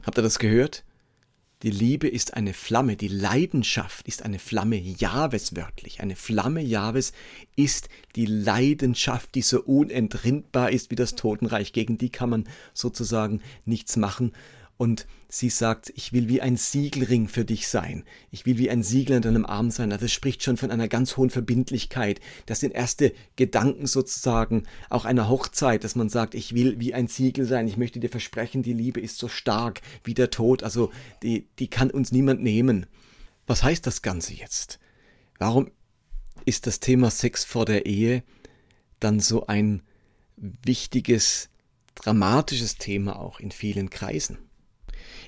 Habt 0.03 0.19
ihr 0.19 0.21
das 0.21 0.37
gehört? 0.37 0.83
Die 1.63 1.71
Liebe 1.71 2.07
ist 2.07 2.33
eine 2.33 2.53
Flamme, 2.53 2.97
die 2.97 3.07
Leidenschaft 3.07 4.07
ist 4.07 4.23
eine 4.23 4.39
Flamme 4.39 4.75
Jahwes 4.77 5.55
wörtlich. 5.55 6.01
Eine 6.01 6.17
Flamme 6.17 6.61
Jahwes 6.61 7.13
ist 7.55 7.87
die 8.15 8.25
Leidenschaft, 8.25 9.33
die 9.35 9.41
so 9.41 9.61
unentrinnbar 9.61 10.71
ist 10.71 10.91
wie 10.91 10.95
das 10.95 11.15
Totenreich. 11.15 11.71
Gegen 11.71 11.97
die 11.97 12.09
kann 12.09 12.29
man 12.29 12.49
sozusagen 12.73 13.41
nichts 13.63 13.95
machen. 13.95 14.33
Und 14.77 15.07
sie 15.29 15.49
sagt, 15.49 15.91
ich 15.95 16.11
will 16.11 16.27
wie 16.27 16.41
ein 16.41 16.57
Siegelring 16.57 17.29
für 17.29 17.45
dich 17.45 17.69
sein. 17.69 18.03
Ich 18.29 18.45
will 18.45 18.57
wie 18.57 18.69
ein 18.69 18.83
Siegel 18.83 19.15
an 19.15 19.21
deinem 19.21 19.45
Arm 19.45 19.71
sein. 19.71 19.91
Also 19.91 20.05
das 20.05 20.11
spricht 20.11 20.43
schon 20.43 20.57
von 20.57 20.69
einer 20.69 20.89
ganz 20.89 21.15
hohen 21.15 21.29
Verbindlichkeit. 21.29 22.19
Das 22.45 22.59
sind 22.59 22.73
erste 22.73 23.13
Gedanken 23.37 23.87
sozusagen 23.87 24.63
auch 24.89 25.05
einer 25.05 25.29
Hochzeit, 25.29 25.85
dass 25.85 25.95
man 25.95 26.09
sagt, 26.09 26.35
ich 26.35 26.53
will 26.53 26.79
wie 26.79 26.93
ein 26.93 27.07
Siegel 27.07 27.45
sein. 27.45 27.69
Ich 27.69 27.77
möchte 27.77 28.01
dir 28.01 28.09
versprechen, 28.09 28.63
die 28.63 28.73
Liebe 28.73 28.99
ist 28.99 29.17
so 29.17 29.29
stark 29.29 29.81
wie 30.03 30.13
der 30.13 30.29
Tod. 30.29 30.61
Also 30.61 30.91
die, 31.23 31.47
die 31.57 31.69
kann 31.69 31.89
uns 31.89 32.11
niemand 32.11 32.43
nehmen. 32.43 32.85
Was 33.47 33.63
heißt 33.63 33.87
das 33.87 34.01
Ganze 34.01 34.33
jetzt? 34.33 34.79
Warum 35.39 35.71
ist 36.43 36.67
das 36.67 36.81
Thema 36.81 37.11
Sex 37.11 37.45
vor 37.45 37.65
der 37.65 37.85
Ehe 37.85 38.23
dann 38.99 39.21
so 39.21 39.47
ein 39.47 39.83
wichtiges, 40.35 41.49
dramatisches 41.95 42.75
Thema 42.77 43.17
auch 43.17 43.39
in 43.39 43.51
vielen 43.51 43.89
Kreisen? 43.89 44.37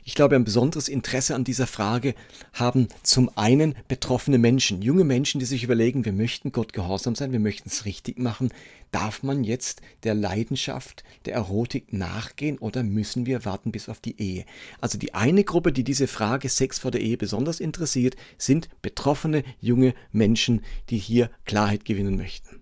Ich 0.07 0.15
glaube, 0.15 0.37
ein 0.37 0.45
besonderes 0.45 0.87
Interesse 0.87 1.35
an 1.35 1.43
dieser 1.43 1.67
Frage 1.67 2.15
haben 2.53 2.87
zum 3.03 3.29
einen 3.35 3.75
betroffene 3.89 4.37
Menschen, 4.37 4.81
junge 4.81 5.03
Menschen, 5.03 5.39
die 5.39 5.45
sich 5.45 5.65
überlegen, 5.65 6.05
wir 6.05 6.13
möchten 6.13 6.53
Gott 6.53 6.71
gehorsam 6.71 7.13
sein, 7.13 7.33
wir 7.33 7.41
möchten 7.41 7.67
es 7.67 7.83
richtig 7.83 8.17
machen. 8.17 8.53
Darf 8.91 9.21
man 9.21 9.43
jetzt 9.43 9.81
der 10.03 10.15
Leidenschaft, 10.15 11.03
der 11.25 11.33
Erotik 11.33 11.91
nachgehen 11.91 12.57
oder 12.57 12.83
müssen 12.83 13.25
wir 13.25 13.43
warten 13.43 13.73
bis 13.73 13.89
auf 13.89 13.99
die 13.99 14.17
Ehe? 14.17 14.45
Also 14.79 14.97
die 14.97 15.13
eine 15.13 15.43
Gruppe, 15.43 15.73
die 15.73 15.83
diese 15.83 16.07
Frage 16.07 16.47
Sex 16.47 16.79
vor 16.79 16.91
der 16.91 17.01
Ehe 17.01 17.17
besonders 17.17 17.59
interessiert, 17.59 18.15
sind 18.37 18.69
betroffene 18.81 19.43
junge 19.59 19.93
Menschen, 20.13 20.61
die 20.89 20.99
hier 20.99 21.29
Klarheit 21.43 21.83
gewinnen 21.83 22.15
möchten. 22.15 22.61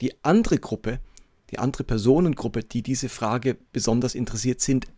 Die 0.00 0.12
andere 0.24 0.58
Gruppe, 0.58 0.98
die 1.52 1.60
andere 1.60 1.84
Personengruppe, 1.84 2.64
die 2.64 2.82
diese 2.82 3.08
Frage 3.08 3.56
besonders 3.72 4.16
interessiert, 4.16 4.60
sind 4.60 4.88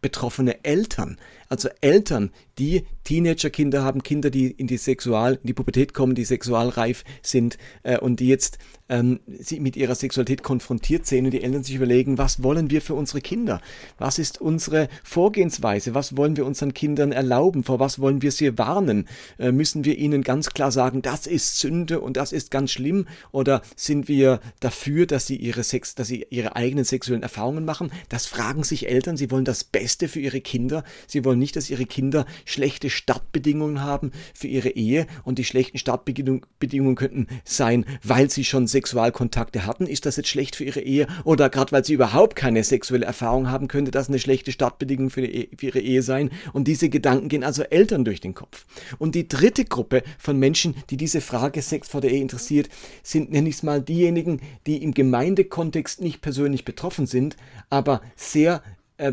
betroffene 0.00 0.64
Eltern, 0.64 1.18
also 1.48 1.68
Eltern, 1.80 2.30
die 2.58 2.84
Teenagerkinder 3.04 3.82
haben, 3.82 4.02
Kinder, 4.02 4.30
die 4.30 4.50
in 4.50 4.66
die 4.66 4.76
Sexual, 4.76 5.34
in 5.34 5.46
die 5.46 5.54
Pubertät 5.54 5.94
kommen, 5.94 6.14
die 6.14 6.24
sexualreif 6.24 7.04
sind 7.22 7.58
äh, 7.82 7.98
und 7.98 8.20
die 8.20 8.28
jetzt 8.28 8.58
ähm, 8.88 9.20
sie 9.38 9.60
mit 9.60 9.76
ihrer 9.76 9.94
Sexualität 9.94 10.42
konfrontiert 10.42 11.06
sehen 11.06 11.26
und 11.26 11.32
die 11.32 11.42
Eltern 11.42 11.62
sich 11.62 11.74
überlegen, 11.74 12.18
was 12.18 12.42
wollen 12.42 12.70
wir 12.70 12.80
für 12.80 12.94
unsere 12.94 13.20
Kinder? 13.20 13.60
Was 13.98 14.18
ist 14.18 14.40
unsere 14.40 14.88
Vorgehensweise? 15.04 15.94
Was 15.94 16.16
wollen 16.16 16.36
wir 16.36 16.46
unseren 16.46 16.74
Kindern 16.74 17.12
erlauben? 17.12 17.64
Vor 17.64 17.80
was 17.80 17.98
wollen 17.98 18.22
wir 18.22 18.32
sie 18.32 18.56
warnen? 18.58 19.08
Äh, 19.38 19.52
müssen 19.52 19.84
wir 19.84 19.98
ihnen 19.98 20.22
ganz 20.22 20.50
klar 20.50 20.72
sagen, 20.72 21.02
das 21.02 21.26
ist 21.26 21.58
Sünde 21.58 22.00
und 22.00 22.16
das 22.16 22.32
ist 22.32 22.50
ganz 22.50 22.70
schlimm? 22.70 23.06
Oder 23.30 23.62
sind 23.76 24.08
wir 24.08 24.40
dafür, 24.60 25.06
dass 25.06 25.26
sie 25.26 25.36
ihre 25.36 25.62
Sex, 25.62 25.94
dass 25.94 26.08
sie 26.08 26.26
ihre 26.30 26.56
eigenen 26.56 26.84
sexuellen 26.84 27.22
Erfahrungen 27.22 27.64
machen? 27.64 27.90
Das 28.08 28.26
fragen 28.26 28.64
sich 28.64 28.88
Eltern. 28.88 29.16
Sie 29.16 29.30
wollen 29.30 29.44
das 29.44 29.64
Beste 29.64 30.08
für 30.08 30.20
ihre 30.20 30.40
Kinder. 30.40 30.84
Sie 31.06 31.24
wollen 31.24 31.38
nicht, 31.38 31.56
dass 31.56 31.70
ihre 31.70 31.86
Kinder 31.86 32.26
schlechte 32.48 32.90
Startbedingungen 32.90 33.82
haben 33.82 34.12
für 34.34 34.48
ihre 34.48 34.70
Ehe 34.70 35.06
und 35.24 35.38
die 35.38 35.44
schlechten 35.44 35.78
Startbedingungen 35.78 36.94
könnten 36.96 37.26
sein, 37.44 37.84
weil 38.02 38.30
sie 38.30 38.44
schon 38.44 38.66
Sexualkontakte 38.66 39.66
hatten. 39.66 39.86
Ist 39.86 40.06
das 40.06 40.16
jetzt 40.16 40.28
schlecht 40.28 40.56
für 40.56 40.64
ihre 40.64 40.80
Ehe? 40.80 41.06
Oder 41.24 41.50
gerade 41.50 41.72
weil 41.72 41.84
sie 41.84 41.94
überhaupt 41.94 42.36
keine 42.36 42.64
sexuelle 42.64 43.06
Erfahrung 43.06 43.50
haben, 43.50 43.68
könnte 43.68 43.90
das 43.90 44.08
eine 44.08 44.18
schlechte 44.18 44.52
Startbedingung 44.52 45.10
für, 45.10 45.24
e-, 45.24 45.48
für 45.56 45.66
ihre 45.66 45.80
Ehe 45.80 46.02
sein? 46.02 46.30
Und 46.52 46.68
diese 46.68 46.88
Gedanken 46.88 47.28
gehen 47.28 47.44
also 47.44 47.62
Eltern 47.62 48.04
durch 48.04 48.20
den 48.20 48.34
Kopf. 48.34 48.64
Und 48.98 49.14
die 49.14 49.28
dritte 49.28 49.64
Gruppe 49.64 50.02
von 50.18 50.38
Menschen, 50.38 50.74
die 50.90 50.96
diese 50.96 51.20
Frage 51.20 51.62
Sex 51.62 51.88
vor 51.88 52.00
der 52.00 52.10
Ehe 52.10 52.20
interessiert, 52.20 52.68
sind 53.02 53.30
nenne 53.30 53.48
ich 53.48 53.56
es 53.56 53.62
mal 53.62 53.82
diejenigen, 53.82 54.40
die 54.66 54.82
im 54.82 54.94
Gemeindekontext 54.94 56.00
nicht 56.00 56.20
persönlich 56.20 56.64
betroffen 56.64 57.06
sind, 57.06 57.36
aber 57.70 58.00
sehr 58.16 58.62
äh, 58.98 59.12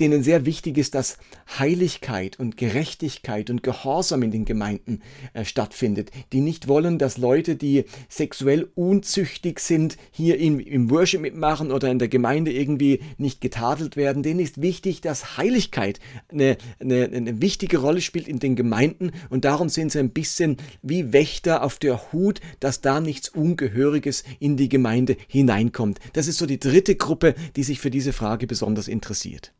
denen 0.00 0.24
sehr 0.24 0.46
wichtig 0.46 0.78
ist, 0.78 0.96
dass 0.96 1.16
Heiligkeit 1.56 2.40
und 2.40 2.56
Gerechtigkeit 2.56 3.50
und 3.50 3.62
Gehorsam 3.62 4.24
in 4.24 4.32
den 4.32 4.44
Gemeinden 4.44 5.00
äh, 5.32 5.44
stattfindet, 5.44 6.10
die 6.32 6.40
nicht 6.40 6.66
wollen, 6.66 6.98
dass 6.98 7.18
Leute, 7.18 7.54
die 7.54 7.84
sexuell 8.08 8.68
unzüchtig 8.74 9.60
sind, 9.60 9.96
hier 10.10 10.40
im, 10.40 10.58
im 10.58 10.90
Worship 10.90 11.20
mitmachen 11.20 11.70
oder 11.70 11.88
in 11.88 12.00
der 12.00 12.08
Gemeinde 12.08 12.52
irgendwie 12.52 13.00
nicht 13.16 13.40
getadelt 13.40 13.96
werden. 13.96 14.24
Denen 14.24 14.40
ist 14.40 14.60
wichtig, 14.60 15.02
dass 15.02 15.36
Heiligkeit 15.36 16.00
eine, 16.28 16.56
eine, 16.80 17.04
eine 17.04 17.40
wichtige 17.40 17.78
Rolle 17.78 18.00
spielt 18.00 18.26
in 18.26 18.40
den 18.40 18.56
Gemeinden 18.56 19.12
und 19.30 19.44
darum 19.44 19.68
sind 19.68 19.92
sie 19.92 20.00
ein 20.00 20.10
bisschen 20.10 20.56
wie 20.82 21.12
Wächter 21.12 21.62
auf 21.62 21.78
der 21.78 22.12
Hut, 22.12 22.40
dass 22.58 22.80
da 22.80 22.98
nichts 22.98 23.28
Ungehöriges 23.28 24.24
in 24.40 24.56
die 24.56 24.68
Gemeinde 24.68 25.16
hineinkommt. 25.28 26.00
Das 26.12 26.26
ist 26.26 26.38
so 26.38 26.46
die 26.46 26.58
dritte 26.58 26.96
Gruppe, 26.96 27.36
die 27.54 27.62
sich 27.62 27.78
für 27.78 27.90
diese 27.90 28.12
Frage 28.12 28.48
besonders 28.48 28.88
interessiert 28.88 29.11
interessiert. 29.12 29.52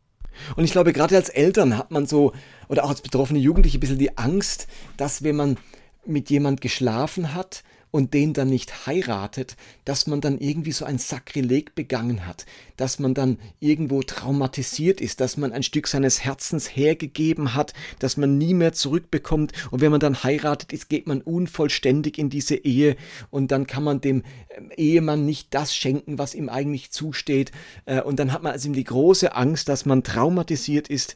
Und 0.56 0.64
ich 0.64 0.72
glaube, 0.72 0.94
gerade 0.94 1.14
als 1.14 1.28
Eltern 1.28 1.76
hat 1.76 1.90
man 1.90 2.06
so, 2.06 2.32
oder 2.68 2.84
auch 2.84 2.88
als 2.88 3.02
betroffene 3.02 3.38
Jugendliche, 3.38 3.76
ein 3.76 3.80
bisschen 3.80 3.98
die 3.98 4.16
Angst, 4.16 4.66
dass 4.96 5.22
wenn 5.22 5.36
man 5.36 5.58
mit 6.06 6.30
jemand 6.30 6.60
geschlafen 6.60 7.34
hat 7.34 7.62
und 7.92 8.14
den 8.14 8.32
dann 8.32 8.48
nicht 8.48 8.86
heiratet, 8.86 9.54
dass 9.84 10.06
man 10.06 10.20
dann 10.20 10.38
irgendwie 10.38 10.72
so 10.72 10.84
ein 10.84 10.98
Sakrileg 10.98 11.74
begangen 11.74 12.26
hat, 12.26 12.46
dass 12.76 12.98
man 12.98 13.14
dann 13.14 13.38
irgendwo 13.60 14.02
traumatisiert 14.02 15.00
ist, 15.00 15.20
dass 15.20 15.36
man 15.36 15.52
ein 15.52 15.62
Stück 15.62 15.86
seines 15.86 16.24
Herzens 16.24 16.74
hergegeben 16.74 17.54
hat, 17.54 17.74
dass 17.98 18.16
man 18.16 18.38
nie 18.38 18.54
mehr 18.54 18.72
zurückbekommt. 18.72 19.52
Und 19.70 19.82
wenn 19.82 19.90
man 19.90 20.00
dann 20.00 20.24
heiratet 20.24 20.72
ist, 20.72 20.88
geht 20.88 21.06
man 21.06 21.20
unvollständig 21.20 22.18
in 22.18 22.30
diese 22.30 22.56
Ehe 22.56 22.96
und 23.30 23.52
dann 23.52 23.66
kann 23.66 23.84
man 23.84 24.00
dem 24.00 24.22
ähm, 24.56 24.70
Ehemann 24.76 25.26
nicht 25.26 25.48
das 25.52 25.76
schenken, 25.76 26.18
was 26.18 26.34
ihm 26.34 26.48
eigentlich 26.48 26.90
zusteht. 26.92 27.52
Äh, 27.84 28.00
und 28.00 28.18
dann 28.18 28.32
hat 28.32 28.42
man 28.42 28.52
also 28.52 28.72
die 28.72 28.84
große 28.84 29.36
Angst, 29.36 29.68
dass 29.68 29.84
man 29.84 30.02
traumatisiert 30.02 30.88
ist. 30.88 31.14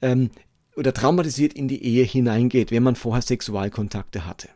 Ähm, 0.00 0.30
oder 0.76 0.92
traumatisiert 0.92 1.52
in 1.52 1.68
die 1.68 1.84
Ehe 1.84 2.04
hineingeht, 2.04 2.70
wenn 2.70 2.82
man 2.82 2.96
vorher 2.96 3.22
Sexualkontakte 3.22 4.26
hatte. 4.26 4.48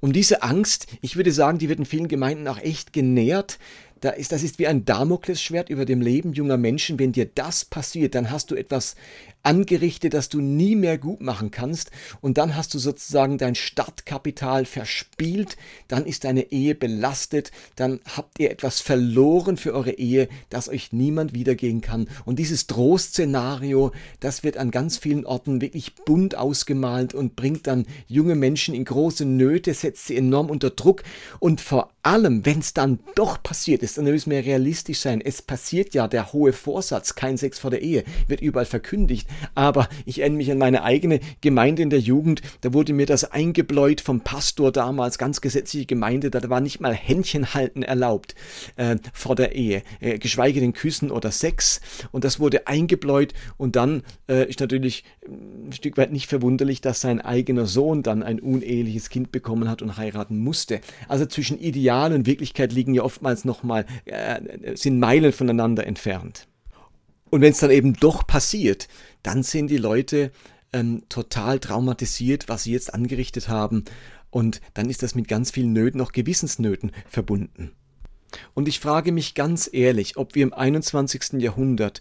Und 0.00 0.14
diese 0.14 0.42
Angst, 0.42 0.86
ich 1.00 1.16
würde 1.16 1.32
sagen, 1.32 1.58
die 1.58 1.68
wird 1.68 1.80
in 1.80 1.84
vielen 1.84 2.08
Gemeinden 2.08 2.46
auch 2.46 2.58
echt 2.58 2.92
genährt, 2.92 3.58
da 4.00 4.10
ist, 4.10 4.32
das 4.32 4.42
ist 4.42 4.58
wie 4.58 4.66
ein 4.66 4.84
Damoklesschwert 4.84 5.70
über 5.70 5.84
dem 5.84 6.00
Leben 6.00 6.32
junger 6.32 6.56
Menschen. 6.56 6.98
Wenn 6.98 7.12
dir 7.12 7.26
das 7.26 7.64
passiert, 7.64 8.14
dann 8.14 8.30
hast 8.30 8.50
du 8.50 8.54
etwas 8.54 8.96
angerichtet, 9.42 10.14
das 10.14 10.28
du 10.28 10.40
nie 10.40 10.76
mehr 10.76 10.98
gut 10.98 11.20
machen 11.20 11.50
kannst. 11.50 11.90
Und 12.20 12.38
dann 12.38 12.56
hast 12.56 12.74
du 12.74 12.78
sozusagen 12.78 13.38
dein 13.38 13.54
Startkapital 13.54 14.64
verspielt. 14.64 15.56
Dann 15.88 16.04
ist 16.04 16.24
deine 16.24 16.52
Ehe 16.52 16.74
belastet. 16.74 17.50
Dann 17.76 18.00
habt 18.16 18.38
ihr 18.38 18.50
etwas 18.50 18.80
verloren 18.80 19.56
für 19.56 19.74
eure 19.74 19.92
Ehe, 19.92 20.28
das 20.50 20.68
euch 20.68 20.92
niemand 20.92 21.34
wiedergehen 21.34 21.80
kann. 21.80 22.08
Und 22.24 22.38
dieses 22.38 22.66
Drohszenario, 22.66 23.92
das 24.20 24.44
wird 24.44 24.56
an 24.56 24.70
ganz 24.70 24.98
vielen 24.98 25.24
Orten 25.24 25.60
wirklich 25.60 25.94
bunt 25.94 26.36
ausgemalt 26.36 27.14
und 27.14 27.36
bringt 27.36 27.66
dann 27.66 27.86
junge 28.06 28.34
Menschen 28.34 28.74
in 28.74 28.84
große 28.84 29.24
Nöte, 29.24 29.72
setzt 29.74 30.06
sie 30.06 30.16
enorm 30.16 30.50
unter 30.50 30.70
Druck. 30.70 31.02
Und 31.38 31.60
vor 31.60 31.90
allem, 32.08 32.46
wenn 32.46 32.60
es 32.60 32.72
dann 32.72 32.98
doch 33.14 33.42
passiert 33.42 33.82
ist, 33.82 33.98
dann 33.98 34.04
müssen 34.06 34.30
wir 34.30 34.44
realistisch 34.44 35.00
sein. 35.00 35.20
Es 35.20 35.42
passiert 35.42 35.94
ja 35.94 36.08
der 36.08 36.32
hohe 36.32 36.52
Vorsatz, 36.52 37.14
kein 37.14 37.36
Sex 37.36 37.58
vor 37.58 37.70
der 37.70 37.82
Ehe, 37.82 38.04
wird 38.26 38.40
überall 38.40 38.64
verkündigt. 38.64 39.28
Aber 39.54 39.88
ich 40.06 40.20
erinnere 40.20 40.38
mich 40.38 40.50
an 40.50 40.58
meine 40.58 40.82
eigene 40.82 41.20
Gemeinde 41.42 41.82
in 41.82 41.90
der 41.90 42.00
Jugend. 42.00 42.40
Da 42.62 42.72
wurde 42.72 42.94
mir 42.94 43.06
das 43.06 43.24
eingebläut 43.30 44.00
vom 44.00 44.22
Pastor 44.22 44.72
damals, 44.72 45.18
ganz 45.18 45.40
gesetzliche 45.40 45.86
Gemeinde. 45.86 46.30
Da 46.30 46.48
war 46.48 46.60
nicht 46.60 46.80
mal 46.80 46.94
Händchen 46.94 47.52
halten 47.52 47.82
erlaubt 47.82 48.34
äh, 48.76 48.96
vor 49.12 49.36
der 49.36 49.54
Ehe, 49.54 49.82
äh, 50.00 50.18
geschweige 50.18 50.60
denn 50.60 50.72
Küssen 50.72 51.10
oder 51.10 51.30
Sex. 51.30 51.80
Und 52.10 52.24
das 52.24 52.40
wurde 52.40 52.66
eingebläut. 52.66 53.34
Und 53.58 53.76
dann 53.76 54.02
äh, 54.28 54.48
ist 54.48 54.60
natürlich 54.60 55.04
ein 55.68 55.72
Stück 55.72 55.96
weit 55.96 56.12
nicht 56.12 56.26
verwunderlich, 56.26 56.80
dass 56.80 57.00
sein 57.00 57.20
eigener 57.20 57.66
Sohn 57.66 58.02
dann 58.02 58.22
ein 58.22 58.40
uneheliches 58.40 59.08
Kind 59.10 59.32
bekommen 59.32 59.68
hat 59.68 59.82
und 59.82 59.96
heiraten 59.96 60.38
musste. 60.38 60.80
Also 61.08 61.26
zwischen 61.26 61.58
Ideal 61.58 62.12
und 62.12 62.26
Wirklichkeit 62.26 62.72
liegen 62.72 62.94
ja 62.94 63.02
oftmals 63.02 63.44
nochmal, 63.44 63.86
äh, 64.04 64.76
sind 64.76 64.98
Meilen 64.98 65.32
voneinander 65.32 65.86
entfernt. 65.86 66.48
Und 67.30 67.42
wenn 67.42 67.52
es 67.52 67.58
dann 67.58 67.70
eben 67.70 67.94
doch 67.94 68.26
passiert, 68.26 68.88
dann 69.22 69.42
sind 69.42 69.70
die 69.70 69.76
Leute 69.76 70.32
ähm, 70.72 71.02
total 71.08 71.58
traumatisiert, 71.58 72.48
was 72.48 72.64
sie 72.64 72.72
jetzt 72.72 72.94
angerichtet 72.94 73.48
haben. 73.48 73.84
Und 74.30 74.60
dann 74.74 74.90
ist 74.90 75.02
das 75.02 75.14
mit 75.14 75.28
ganz 75.28 75.50
vielen 75.50 75.72
Nöten, 75.72 76.00
auch 76.00 76.12
Gewissensnöten 76.12 76.92
verbunden. 77.06 77.72
Und 78.54 78.68
ich 78.68 78.80
frage 78.80 79.12
mich 79.12 79.34
ganz 79.34 79.70
ehrlich, 79.72 80.16
ob 80.16 80.34
wir 80.34 80.42
im 80.42 80.52
21. 80.52 81.40
Jahrhundert 81.40 82.00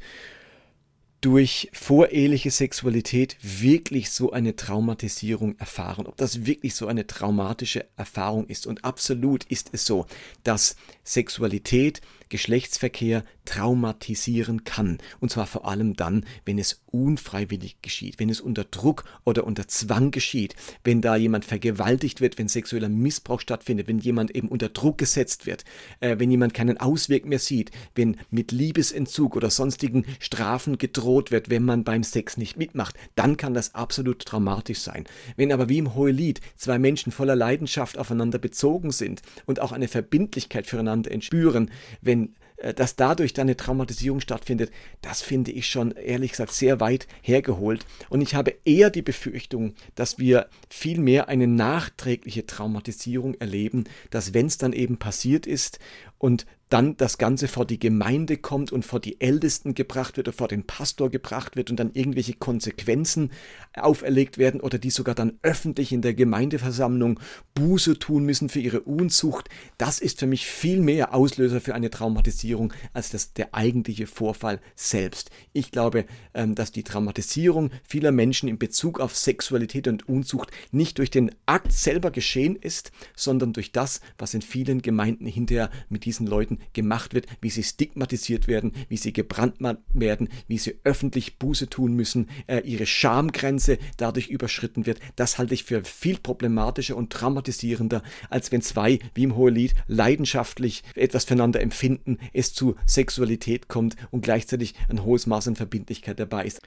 durch 1.22 1.70
voreheliche 1.74 2.52
Sexualität 2.52 3.38
wirklich 3.42 4.12
so 4.12 4.32
eine 4.32 4.56
Traumatisierung 4.56 5.58
erfahren, 5.58 6.06
ob 6.06 6.16
das 6.18 6.46
wirklich 6.46 6.76
so 6.76 6.88
eine 6.88 7.08
traumatische 7.08 7.88
Erfahrung 7.96 8.48
ist. 8.48 8.68
Und 8.68 8.86
absolut 8.86 9.44
ist 9.46 9.70
es 9.72 9.86
so, 9.86 10.06
dass 10.44 10.76
Sexualität 11.04 12.02
Geschlechtsverkehr 12.30 13.24
traumatisieren 13.48 14.66
kann. 14.66 14.98
Und 15.20 15.32
zwar 15.32 15.48
vor 15.48 15.68
allem 15.68 15.96
dann, 15.96 16.26
wenn 16.46 16.60
es 16.60 16.82
unfreiwillig 16.88 17.78
geschieht, 17.82 18.20
wenn 18.20 18.30
es 18.30 18.42
unter 18.42 18.66
Druck 18.66 19.06
oder 19.24 19.46
unter 19.46 19.68
Zwang 19.68 20.12
geschieht, 20.12 20.56
wenn 20.84 21.02
da 21.02 21.16
jemand 21.16 21.46
vergewaltigt 21.46 22.20
wird, 22.20 22.38
wenn 22.38 22.50
sexueller 22.50 22.90
Missbrauch 22.90 23.40
stattfindet, 23.40 23.88
wenn 23.88 24.00
jemand 24.00 24.36
eben 24.36 24.50
unter 24.50 24.70
Druck 24.70 24.98
gesetzt 24.98 25.46
wird, 25.46 25.64
äh, 26.02 26.18
wenn 26.20 26.30
jemand 26.30 26.54
keinen 26.54 26.78
Ausweg 26.78 27.26
mehr 27.26 27.40
sieht, 27.40 27.72
wenn 27.96 28.18
mit 28.30 28.52
Liebesentzug 28.52 29.36
oder 29.36 29.50
sonstigen 29.50 30.06
Strafen 30.20 30.78
gedroht 30.78 31.32
wird, 31.32 31.50
wenn 31.50 31.64
man 31.64 31.86
beim 31.86 32.04
Sex 32.04 32.36
nicht 32.36 32.58
mitmacht, 32.58 32.96
dann 33.16 33.38
kann 33.38 33.54
das 33.54 33.76
absolut 33.76 34.26
traumatisch 34.26 34.80
sein. 34.80 35.06
Wenn 35.38 35.54
aber 35.54 35.70
wie 35.70 35.78
im 35.78 35.96
Hohelied 35.96 36.42
zwei 36.58 36.80
Menschen 36.80 37.14
voller 37.14 37.36
Leidenschaft 37.36 37.98
aufeinander 37.98 38.40
bezogen 38.40 38.92
sind 38.92 39.22
und 39.46 39.62
auch 39.62 39.72
eine 39.72 39.88
Verbindlichkeit 39.88 40.68
füreinander 40.68 41.12
entspüren, 41.12 41.72
wenn 42.02 42.36
dass 42.76 42.96
dadurch 42.96 43.34
dann 43.34 43.48
eine 43.48 43.58
Traumatisierung 43.58 44.20
stattfindet, 44.20 44.72
das 45.02 45.22
finde 45.22 45.52
ich 45.52 45.68
schon 45.68 45.92
ehrlich 45.92 46.32
gesagt 46.32 46.54
sehr 46.54 46.80
weit 46.80 47.08
hergeholt. 47.22 47.86
Und 48.10 48.22
ich 48.22 48.36
habe 48.36 48.56
eher 48.66 48.90
die 48.90 49.02
Befürchtung, 49.02 49.76
dass 49.96 50.18
wir 50.18 50.48
viel 50.70 51.00
mehr 51.00 51.28
eine 51.28 51.48
nachträgliche 51.48 52.46
Traumatisierung 52.46 53.36
erleben, 53.36 53.86
dass 54.10 54.34
wenn 54.34 54.48
es 54.48 54.58
dann 54.58 54.74
eben 54.74 54.98
passiert 54.98 55.46
ist 55.46 55.80
und 56.18 56.46
dann 56.70 56.98
das 56.98 57.18
Ganze 57.18 57.48
vor 57.48 57.66
die 57.66 57.80
Gemeinde 57.80 58.38
kommt 58.38 58.72
und 58.72 58.86
vor 58.86 59.00
die 59.00 59.22
Ältesten 59.22 59.74
gebracht 59.74 60.18
wird 60.18 60.28
oder 60.28 60.38
vor 60.38 60.48
den 60.48 60.66
Pastor 60.66 61.10
gebracht 61.10 61.56
wird 61.56 61.70
und 61.70 61.78
dann 61.78 61.92
irgendwelche 61.94 62.34
Konsequenzen 62.34 63.32
auferlegt 63.74 64.38
werden 64.38 64.60
oder 64.60 64.78
die 64.78 64.90
sogar 64.90 65.16
dann 65.16 65.40
öffentlich 65.44 65.94
in 65.94 66.02
der 66.02 66.14
Gemeindeversammlung 66.14 67.20
Buße 67.54 68.00
tun 68.00 68.26
müssen 68.26 68.50
für 68.50 68.60
ihre 68.60 68.82
Unzucht, 68.82 69.50
das 69.78 70.00
ist 70.00 70.20
für 70.20 70.28
mich 70.28 70.46
viel 70.46 70.82
mehr 70.82 71.14
Auslöser 71.14 71.62
für 71.62 71.74
eine 71.74 71.90
Traumatisierung 71.90 72.74
als 72.94 73.10
das, 73.12 73.34
der 73.34 73.54
eigentliche 73.56 74.08
Vorfall 74.08 74.60
selbst. 74.76 75.30
Ich 75.54 75.72
glaube, 75.72 76.06
ähm, 76.34 76.56
dass 76.56 76.72
die 76.72 76.84
Traumatisierung 76.84 77.72
vieler 77.88 78.12
Menschen 78.12 78.50
in 78.50 78.58
Bezug 78.58 79.00
auf 79.00 79.16
Sexualität 79.16 79.88
und 79.88 80.08
Unzucht 80.10 80.52
nicht 80.72 80.98
durch 80.98 81.12
den 81.12 81.32
Akt 81.46 81.72
selber 81.72 82.12
geschehen 82.12 82.56
ist, 82.56 82.92
sondern 83.16 83.54
durch 83.54 83.72
das, 83.72 84.02
was 84.18 84.34
in 84.34 84.42
vielen 84.42 84.82
Gemeinden 84.82 85.26
hinterher 85.26 85.70
mit 85.90 86.06
diesen 86.06 86.28
Leuten 86.28 86.57
gemacht 86.74 87.14
wird, 87.14 87.28
wie 87.42 87.50
sie 87.50 87.64
stigmatisiert 87.64 88.48
werden, 88.48 88.74
wie 88.90 88.98
sie 88.98 89.14
gebrandmarkt 89.14 89.84
werden, 89.94 90.30
wie 90.48 90.58
sie 90.58 90.76
öffentlich 90.84 91.38
Buße 91.38 91.70
tun 91.70 91.94
müssen, 91.94 92.30
äh, 92.48 92.60
ihre 92.60 92.86
Schamgrenze 92.86 93.78
dadurch 93.98 94.28
überschritten 94.28 94.86
wird. 94.86 95.00
Das 95.16 95.38
halte 95.38 95.54
ich 95.54 95.64
für 95.64 95.84
viel 95.84 96.18
problematischer 96.18 96.96
und 96.96 97.12
traumatisierender, 97.12 98.04
als 98.30 98.52
wenn 98.52 98.62
zwei, 98.62 99.00
wie 99.14 99.24
im 99.24 99.36
Hohelied, 99.36 99.74
leidenschaftlich 99.88 100.84
etwas 100.96 101.26
füreinander 101.26 101.62
empfinden, 101.62 102.18
es 102.34 102.54
zu 102.54 102.76
Sexualität 102.86 103.68
kommt 103.68 103.96
und 104.12 104.22
gleichzeitig 104.22 104.76
ein 104.90 105.04
hohes 105.04 105.28
Maß 105.28 105.50
an 105.50 105.56
Verbindlichkeit 105.56 106.20
dabei 106.20 106.46
ist. 106.46 106.62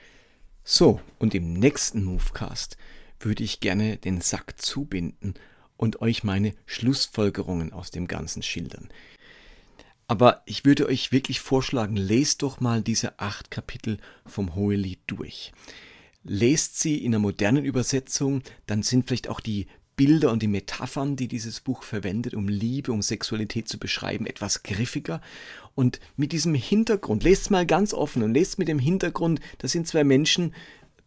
So, 0.65 1.01
und 1.19 1.35
im 1.35 1.55
nächsten 1.55 2.05
Movecast 2.05 2.77
würde 3.19 3.45
ich 3.45 3.61
gerne 3.61 3.97
den 3.97 4.21
Sack 4.21 4.61
zubinden 4.61 5.35
und 5.77 6.03
euch 6.03 6.25
meine 6.25 6.55
Schlussfolgerungen 6.67 7.73
aus 7.73 7.91
dem 7.91 8.07
Ganzen 8.07 8.43
schildern. 8.43 8.89
Aber 10.11 10.43
ich 10.45 10.65
würde 10.65 10.89
euch 10.89 11.13
wirklich 11.13 11.39
vorschlagen, 11.39 11.95
lest 11.95 12.43
doch 12.43 12.59
mal 12.59 12.83
diese 12.83 13.21
acht 13.21 13.53
Kapitel 13.53 13.99
vom 14.27 14.57
Hohelied 14.57 14.99
durch. 15.07 15.53
Lest 16.25 16.81
sie 16.81 16.99
in 16.99 17.15
einer 17.15 17.21
modernen 17.21 17.65
Übersetzung, 17.65 18.43
dann 18.67 18.83
sind 18.83 19.07
vielleicht 19.07 19.29
auch 19.29 19.39
die 19.39 19.69
Bilder 19.95 20.33
und 20.33 20.43
die 20.43 20.49
Metaphern, 20.49 21.15
die 21.15 21.29
dieses 21.29 21.61
Buch 21.61 21.85
verwendet, 21.85 22.35
um 22.35 22.49
Liebe, 22.49 22.91
um 22.91 23.03
Sexualität 23.03 23.69
zu 23.69 23.79
beschreiben, 23.79 24.27
etwas 24.27 24.65
griffiger. 24.65 25.21
Und 25.77 26.01
mit 26.17 26.33
diesem 26.33 26.57
Hintergrund, 26.57 27.23
lest 27.23 27.43
es 27.43 27.51
mal 27.51 27.65
ganz 27.65 27.95
offen 27.95 28.25
und 28.25 28.35
lest 28.35 28.59
mit 28.59 28.67
dem 28.67 28.81
Hintergrund, 28.81 29.39
das 29.59 29.71
sind 29.71 29.87
zwei 29.87 30.03
Menschen, 30.03 30.57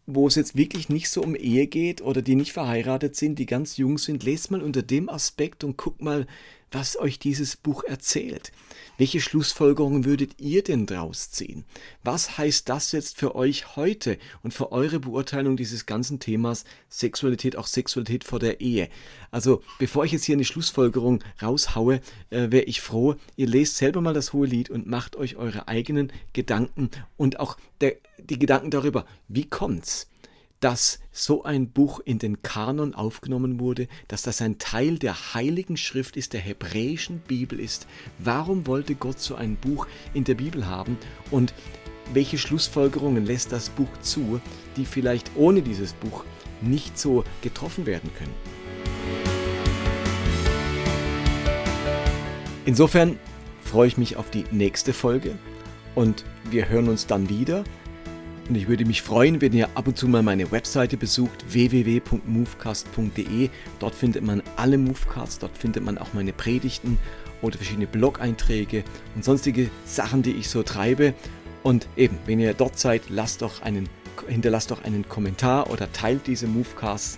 wo 0.06 0.28
es 0.28 0.36
jetzt 0.36 0.56
wirklich 0.56 0.88
nicht 0.88 1.10
so 1.10 1.22
um 1.22 1.36
Ehe 1.36 1.68
geht 1.68 2.02
oder 2.02 2.22
die 2.22 2.36
nicht 2.36 2.54
verheiratet 2.54 3.18
sind, 3.18 3.38
die 3.38 3.48
ganz 3.48 3.76
jung 3.76 3.98
sind, 3.98 4.24
lest 4.24 4.50
mal 4.50 4.62
unter 4.62 4.82
dem 4.82 5.10
Aspekt 5.10 5.66
und 5.66 5.76
guckt 5.76 6.02
mal, 6.02 6.26
was 6.74 6.98
euch 6.98 7.20
dieses 7.20 7.56
Buch 7.56 7.84
erzählt. 7.84 8.52
Welche 8.98 9.22
Schlussfolgerungen 9.22 10.06
würdet 10.06 10.40
ihr 10.40 10.64
denn 10.64 10.86
draus 10.86 11.32
ziehen? 11.32 11.66
Was 12.04 12.38
heißt 12.38 12.70
das 12.70 12.92
jetzt 12.92 13.18
für 13.18 13.36
euch 13.36 13.76
heute 13.76 14.18
und 14.44 14.54
für 14.54 14.72
eure 14.72 15.00
Beurteilung 15.00 15.58
dieses 15.58 15.86
ganzen 15.86 16.20
Themas 16.20 16.64
Sexualität, 16.90 17.56
auch 17.56 17.68
Sexualität 17.68 18.24
vor 18.24 18.40
der 18.40 18.62
Ehe? 18.62 18.90
Also, 19.32 19.64
bevor 19.80 20.06
ich 20.06 20.12
jetzt 20.12 20.26
hier 20.26 20.36
eine 20.36 20.46
Schlussfolgerung 20.46 21.24
raushaue, 21.42 22.02
äh, 22.30 22.52
wäre 22.52 22.66
ich 22.66 22.82
froh, 22.82 23.16
ihr 23.36 23.48
lest 23.48 23.78
selber 23.78 24.02
mal 24.02 24.14
das 24.14 24.34
hohe 24.34 24.48
Lied 24.48 24.70
und 24.70 24.88
macht 24.88 25.16
euch 25.16 25.36
eure 25.38 25.68
eigenen 25.68 26.12
Gedanken 26.34 26.90
und 27.18 27.40
auch 27.40 27.58
der, 27.82 27.96
die 28.20 28.40
Gedanken 28.40 28.72
darüber, 28.72 29.06
wie 29.28 29.46
kommt's? 29.46 30.08
Dass 30.64 31.00
so 31.12 31.44
ein 31.44 31.68
Buch 31.68 32.00
in 32.00 32.20
den 32.20 32.42
Kanon 32.42 32.96
aufgenommen 32.96 33.60
wurde, 33.60 33.90
dass 34.08 34.22
das 34.22 34.42
ein 34.42 34.60
Teil 34.60 34.98
der 34.98 35.34
heiligen 35.34 35.76
Schrift 35.76 36.16
ist, 36.16 36.32
der 36.32 36.40
hebräischen 36.40 37.20
Bibel 37.20 37.60
ist. 37.60 37.86
Warum 38.18 38.66
wollte 38.66 38.96
Gott 38.96 39.20
so 39.20 39.36
ein 39.36 39.58
Buch 39.58 39.88
in 40.14 40.24
der 40.24 40.36
Bibel 40.36 40.66
haben 40.66 40.98
und 41.32 41.54
welche 42.14 42.38
Schlussfolgerungen 42.38 43.26
lässt 43.26 43.52
das 43.52 43.70
Buch 43.72 43.90
zu, 44.02 44.40
die 44.78 44.86
vielleicht 44.86 45.32
ohne 45.36 45.62
dieses 45.62 45.92
Buch 45.92 46.24
nicht 46.62 46.98
so 46.98 47.26
getroffen 47.42 47.86
werden 47.86 48.10
können? 48.18 48.34
Insofern 52.66 53.20
freue 53.62 53.90
ich 53.90 53.98
mich 53.98 54.16
auf 54.16 54.30
die 54.30 54.46
nächste 54.52 54.94
Folge 54.94 55.36
und 55.94 56.24
wir 56.50 56.70
hören 56.70 56.88
uns 56.88 57.06
dann 57.06 57.28
wieder. 57.28 57.66
Und 58.50 58.56
ich 58.56 58.68
würde 58.68 58.84
mich 58.84 59.02
freuen, 59.02 59.40
wenn 59.40 59.54
ihr 59.54 59.70
ab 59.76 59.88
und 59.88 59.98
zu 59.98 60.08
mal 60.08 60.22
meine 60.22 60.52
Webseite 60.52 60.98
besucht, 60.98 61.46
www.movecast.de. 61.50 63.50
Dort 63.80 63.96
findet 63.96 64.24
man 64.24 64.44
alle 64.58 64.78
Movecasts, 64.78 65.40
dort 65.40 65.58
findet 65.58 65.84
man 65.84 65.98
auch 65.98 66.14
meine 66.14 66.34
Predigten 66.34 66.98
oder 67.42 67.58
verschiedene 67.58 67.88
Blog-Einträge 67.88 68.84
und 69.16 69.24
sonstige 69.24 69.70
Sachen, 69.86 70.24
die 70.24 70.34
ich 70.34 70.50
so 70.50 70.62
treibe. 70.62 71.14
Und 71.64 71.88
eben, 71.96 72.18
wenn 72.26 72.42
ihr 72.42 72.54
dort 72.54 72.78
seid, 72.78 73.04
lasst 73.10 73.42
doch 73.42 73.62
einen, 73.62 73.88
hinterlasst 74.28 74.72
doch 74.72 74.84
einen 74.84 75.08
Kommentar 75.08 75.70
oder 75.70 75.90
teilt 75.94 76.28
diese 76.28 76.48
Movecasts 76.48 77.18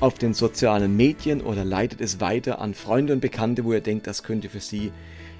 auf 0.00 0.18
den 0.18 0.34
sozialen 0.34 0.94
Medien 0.94 1.40
oder 1.40 1.64
leitet 1.64 2.02
es 2.02 2.20
weiter 2.20 2.60
an 2.60 2.74
Freunde 2.74 3.14
und 3.14 3.20
Bekannte, 3.20 3.64
wo 3.64 3.72
ihr 3.72 3.80
denkt, 3.80 4.06
das 4.06 4.22
könnte 4.22 4.50
für 4.50 4.60
sie 4.60 4.92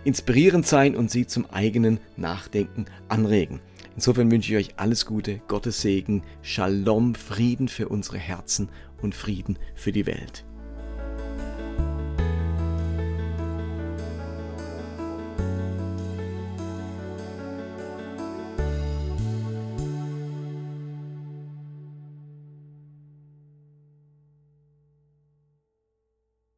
inspirierend 0.05 0.67
sein 0.67 0.97
und 0.97 1.11
Sie 1.11 1.27
zum 1.27 1.45
eigenen 1.51 2.01
Nachdenken 2.17 2.87
anregen. 3.09 3.61
Insofern 3.97 4.31
wünsche 4.31 4.53
ich 4.53 4.69
euch 4.69 4.79
alles 4.79 5.07
Gute, 5.07 5.41
Gottes 5.49 5.81
Segen, 5.81 6.23
Shalom, 6.43 7.15
Frieden 7.15 7.67
für 7.67 7.89
unsere 7.89 8.19
Herzen 8.19 8.69
und 9.01 9.15
Frieden 9.15 9.59
für 9.75 9.91
die 9.91 10.07
Welt. 10.07 10.46